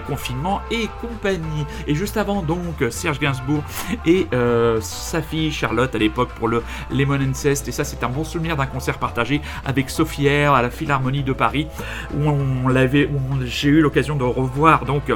[0.07, 1.67] confinement et compagnie.
[1.87, 2.89] Et juste avant donc
[3.19, 3.63] Gainsbourg
[4.07, 7.69] et euh, sa fille Charlotte à l'époque pour le Lemon Incest.
[7.69, 11.33] Et ça c'est un bon souvenir d'un concert partagé avec Sophie à la Philharmonie de
[11.33, 11.67] Paris
[12.15, 15.11] où on l'avait où j'ai eu l'occasion de revoir donc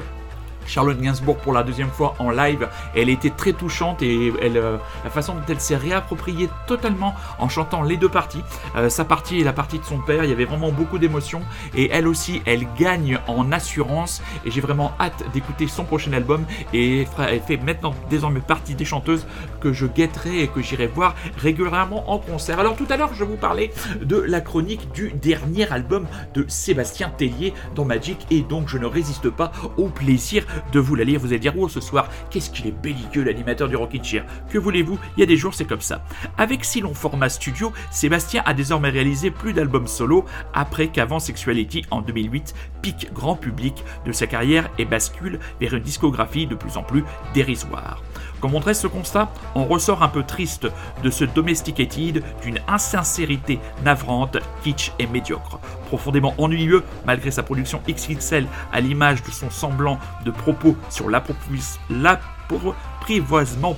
[0.67, 2.69] Charlotte Gainsbourg pour la deuxième fois en live.
[2.95, 7.83] Elle était très touchante et euh, la façon dont elle s'est réappropriée totalement en chantant
[7.83, 8.43] les deux parties,
[8.77, 10.25] euh, sa partie et la partie de son père.
[10.25, 11.43] Il y avait vraiment beaucoup d'émotions
[11.75, 14.23] et elle aussi, elle gagne en assurance.
[14.45, 18.85] Et j'ai vraiment hâte d'écouter son prochain album et elle fait maintenant désormais partie des
[18.85, 19.27] chanteuses
[19.61, 22.59] que je guetterai et que j'irai voir régulièrement en concert.
[22.59, 23.71] Alors tout à l'heure, je vous parlais
[24.03, 28.87] de la chronique du dernier album de Sébastien Tellier dans Magic et donc je ne
[28.87, 31.21] résiste pas au plaisir de vous la lire.
[31.21, 34.25] Vous allez dire, oh ce soir, qu'est-ce qu'il est belliqueux l'animateur du Rockin' Chair.
[34.51, 34.99] Que voulez-vous?
[35.17, 36.05] Il y a des jours, c'est comme ça.
[36.39, 41.85] Avec si long format studio, Sébastien a désormais réalisé plus d'albums solo après qu'avant Sexuality
[41.91, 46.77] en 2008 pique grand public de sa carrière et bascule vers une discographie de plus
[46.77, 48.03] en plus dérisoire.
[48.41, 50.67] Comme on dresse ce constat, on ressort un peu triste
[51.03, 55.59] de ce domesticated d'une insincérité navrante, kitsch et médiocre.
[55.95, 63.77] Profondément ennuyeux, malgré sa production XXL à l'image de son semblant de propos sur l'apprivoisement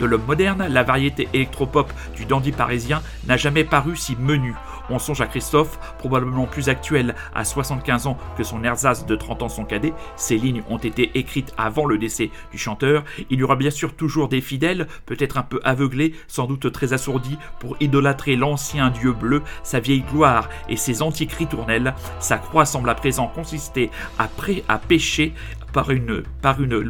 [0.00, 4.54] de l'homme moderne, la variété électropop du dandy parisien n'a jamais paru si menu.
[4.94, 9.42] On songe à Christophe, probablement plus actuel à 75 ans que son ersatz de 30
[9.42, 9.94] ans son cadet.
[10.16, 13.02] Ces lignes ont été écrites avant le décès du chanteur.
[13.30, 16.92] Il y aura bien sûr toujours des fidèles, peut-être un peu aveuglés, sans doute très
[16.92, 21.94] assourdis, pour idolâtrer l'ancien dieu bleu, sa vieille gloire et ses antiques ritournelles.
[22.20, 25.32] Sa croix semble à présent consister à, pré- à pécher
[25.72, 26.22] par une,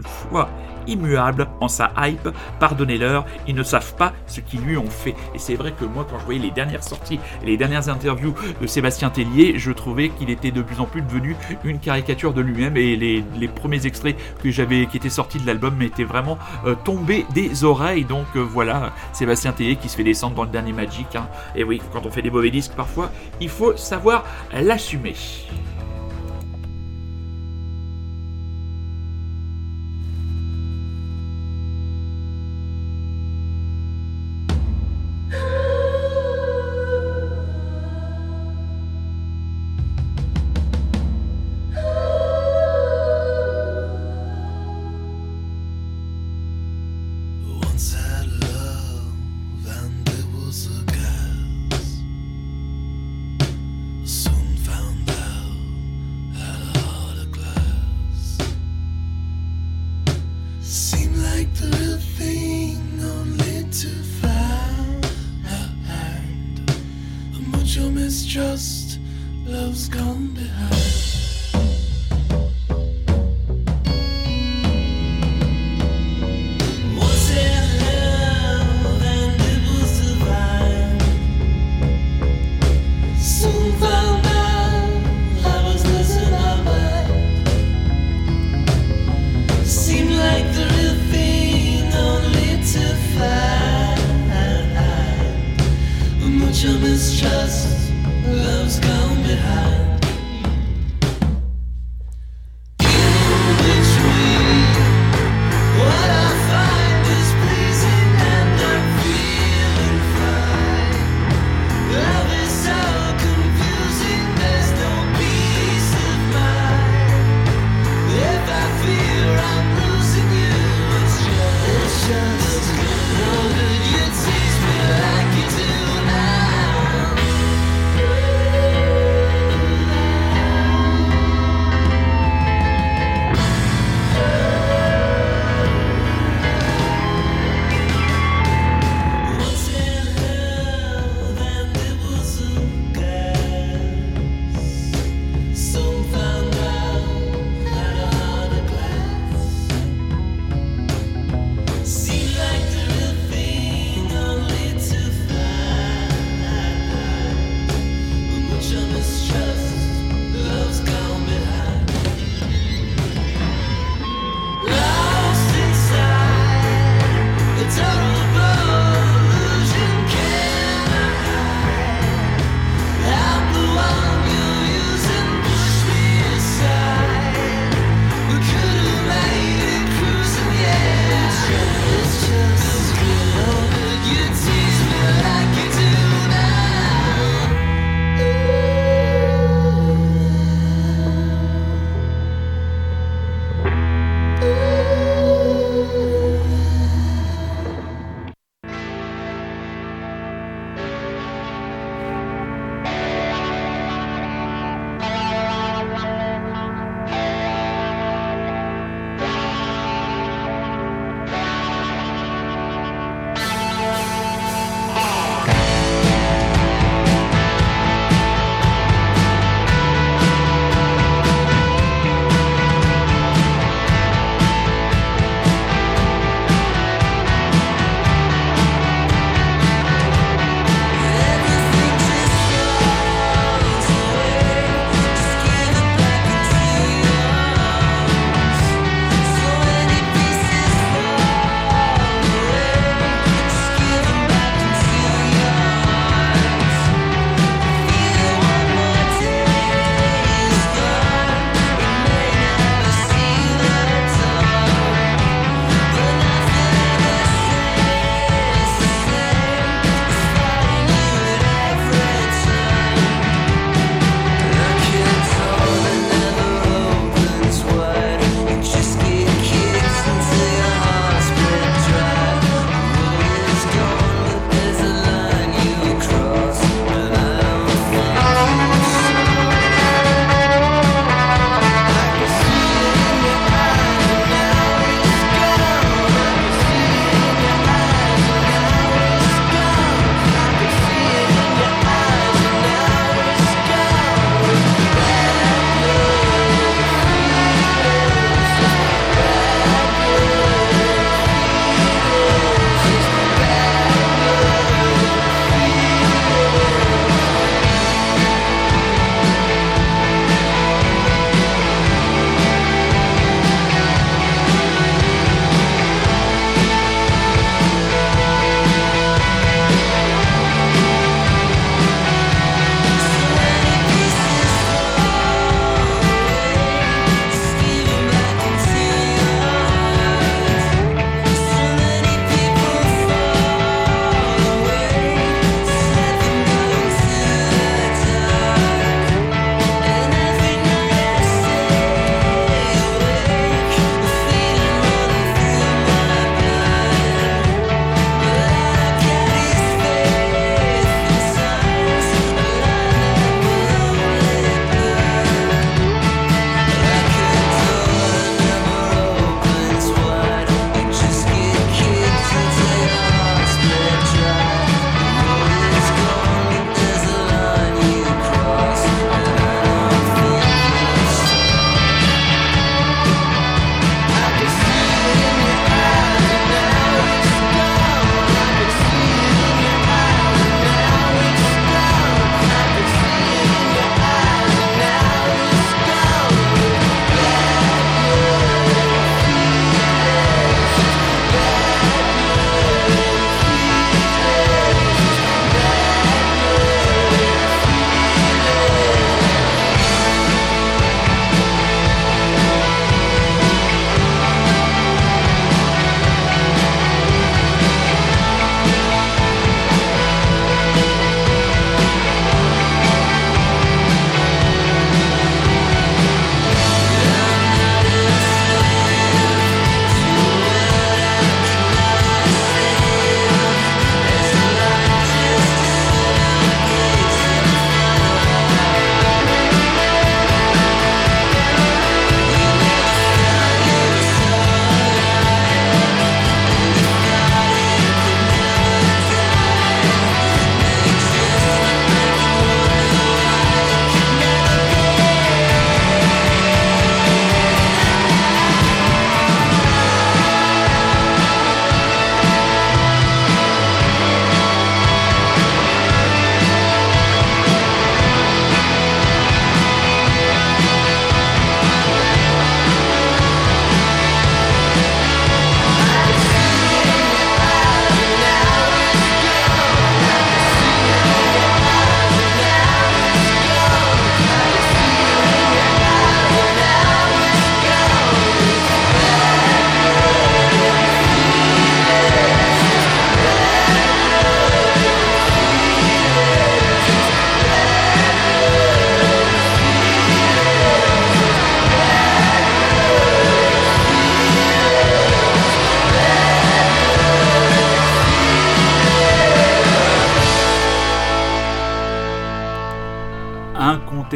[0.04, 0.48] foi
[0.86, 2.28] immuable en sa hype.
[2.59, 5.14] Pardonnez-leur, ils ne savent pas ce qu'ils lui ont fait.
[5.34, 8.66] Et c'est vrai que moi, quand je voyais les dernières sorties les dernières interviews de
[8.66, 12.76] Sébastien Tellier, je trouvais qu'il était de plus en plus devenu une caricature de lui-même.
[12.76, 16.74] Et les, les premiers extraits que j'avais, qui étaient sortis de l'album, m'étaient vraiment euh,
[16.84, 18.04] tombés des oreilles.
[18.04, 21.14] Donc euh, voilà, Sébastien Tellier qui se fait descendre dans le dernier Magic.
[21.16, 21.28] hein.
[21.54, 23.10] Et oui, quand on fait des mauvais disques, parfois,
[23.40, 25.14] il faut savoir l'assumer.
[69.93, 70.81] come behind.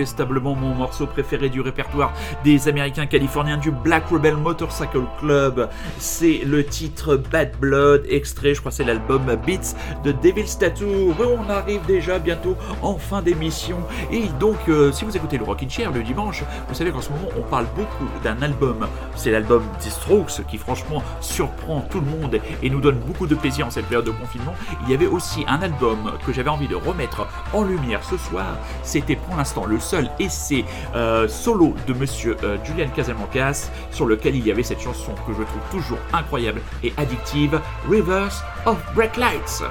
[0.07, 2.13] Incontestablement mon morceau préféré du répertoire
[2.45, 5.69] des Américains californiens du Black Rebel Motorcycle Club.
[5.99, 9.75] C'est le titre Bad Blood, extrait, je crois c'est l'album Beats
[10.05, 11.13] de Devil's Tattoo.
[11.19, 13.79] On arrive déjà bientôt en fin d'émission.
[14.13, 17.11] Et donc, euh, si vous écoutez le Rockin' Chair le dimanche, vous savez qu'en ce
[17.11, 18.87] moment, on parle beaucoup d'un album.
[19.17, 23.35] C'est l'album des Strokes qui, franchement, surprend tout le monde et nous donne beaucoup de
[23.35, 24.55] plaisir en cette période de confinement.
[24.85, 28.57] Il y avait aussi un album que j'avais envie de remettre en lumière ce soir.
[28.85, 30.65] C'était pour l'instant le seul essai
[30.95, 35.33] euh, solo de monsieur euh, Julian Casablancas sur lequel il y avait cette chanson que
[35.33, 39.63] je trouve toujours incroyable et addictive, Rivers of Break Lights.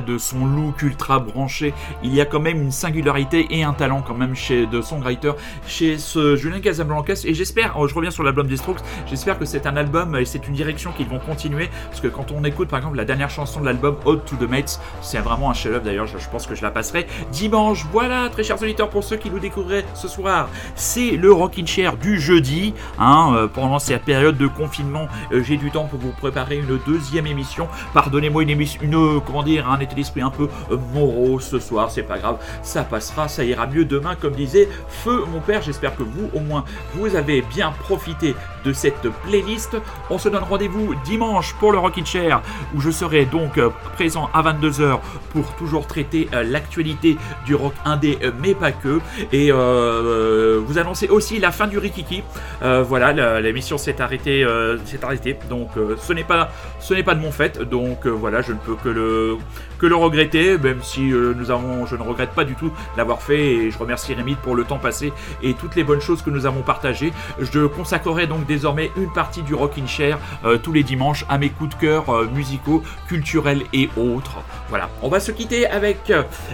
[0.00, 1.72] De son look ultra branché,
[2.02, 5.32] il y a quand même une singularité et un talent quand même chez de songwriter
[5.66, 7.22] chez ce Julien Casablancas.
[7.24, 10.24] Et j'espère, oh, je reviens sur l'album des Strokes, j'espère que c'est un album et
[10.24, 13.30] c'est une direction qu'ils vont continuer parce que quand on écoute par exemple la dernière
[13.30, 16.06] chanson de l'album Ode to the Mates, c'est vraiment un chef-d'œuvre d'ailleurs.
[16.06, 17.86] Je, pense que je la passerai dimanche.
[17.92, 21.96] Voilà, très chers auditeurs, pour ceux qui nous découvriraient ce soir, c'est le Rockin' Chair
[21.96, 22.74] du jeudi.
[22.98, 26.78] Hein, euh, pendant cette période de confinement, euh, j'ai du temps pour vous préparer une
[26.86, 27.68] deuxième émission.
[27.94, 31.58] Pardonnez-moi une émission, une euh, comment dire, un état d'esprit un peu euh, morose ce
[31.58, 31.90] soir.
[31.90, 35.62] C'est pas grave, ça passera, ça ira mieux demain, comme disait Feu mon père.
[35.62, 36.64] J'espère que vous, au moins,
[36.94, 38.34] vous avez bien profité
[38.64, 39.76] de cette playlist.
[40.10, 42.42] On se donne rendez-vous dimanche pour le Rockin' Chair,
[42.74, 45.00] où je serai donc euh, présent à 22h
[45.32, 47.16] pour toujours traiter euh, l'actualité
[47.46, 49.00] du rock indé, euh, mais pas que.
[49.32, 52.22] Et vous annoncez aussi la fin du Rikiki.
[52.60, 54.46] Voilà, l'émission s'est arrêtée,
[54.84, 55.36] s'est arrêtée.
[55.48, 57.60] Donc ce n'est pas, ce n'est pas de mon fait.
[57.60, 59.36] Donc voilà, je ne peux que le,
[59.78, 63.54] que le regretter, même si nous avons, je ne regrette pas du tout l'avoir fait.
[63.54, 65.12] Et je remercie Rémi pour le temps passé
[65.42, 67.12] et toutes les bonnes choses que nous avons partagées.
[67.40, 71.50] Je consacrerai donc désormais une partie du Rockin' Chair euh, tous les dimanches à mes
[71.50, 74.38] coups de cœur euh, musicaux, culturels et autres.
[74.68, 76.12] Voilà, on va se quitter avec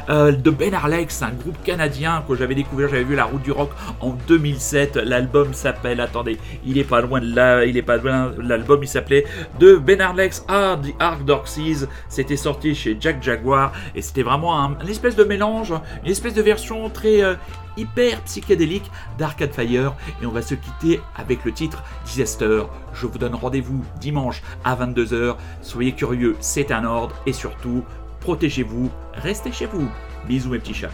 [0.09, 3.51] euh, de Ben Arlex, un groupe canadien que j'avais découvert, j'avais vu La Route du
[3.51, 3.71] Rock
[4.01, 4.97] en 2007.
[4.97, 8.33] L'album s'appelle, attendez, il est pas loin de là, il est pas loin.
[8.39, 9.25] L'album il s'appelait
[9.59, 11.87] de Ben Arlex à The Dark Seas.
[12.11, 15.73] C'était sorti chez Jack Jaguar et c'était vraiment un, une espèce de mélange,
[16.05, 17.35] une espèce de version très euh,
[17.77, 22.63] hyper psychédélique d'Arcade Fire et on va se quitter avec le titre Disaster.
[22.93, 25.37] Je vous donne rendez-vous dimanche à 22h.
[25.63, 27.85] Soyez curieux, c'est un ordre et surtout
[28.21, 29.89] protégez-vous, restez chez vous.
[30.27, 30.91] Bisous mes petits chats.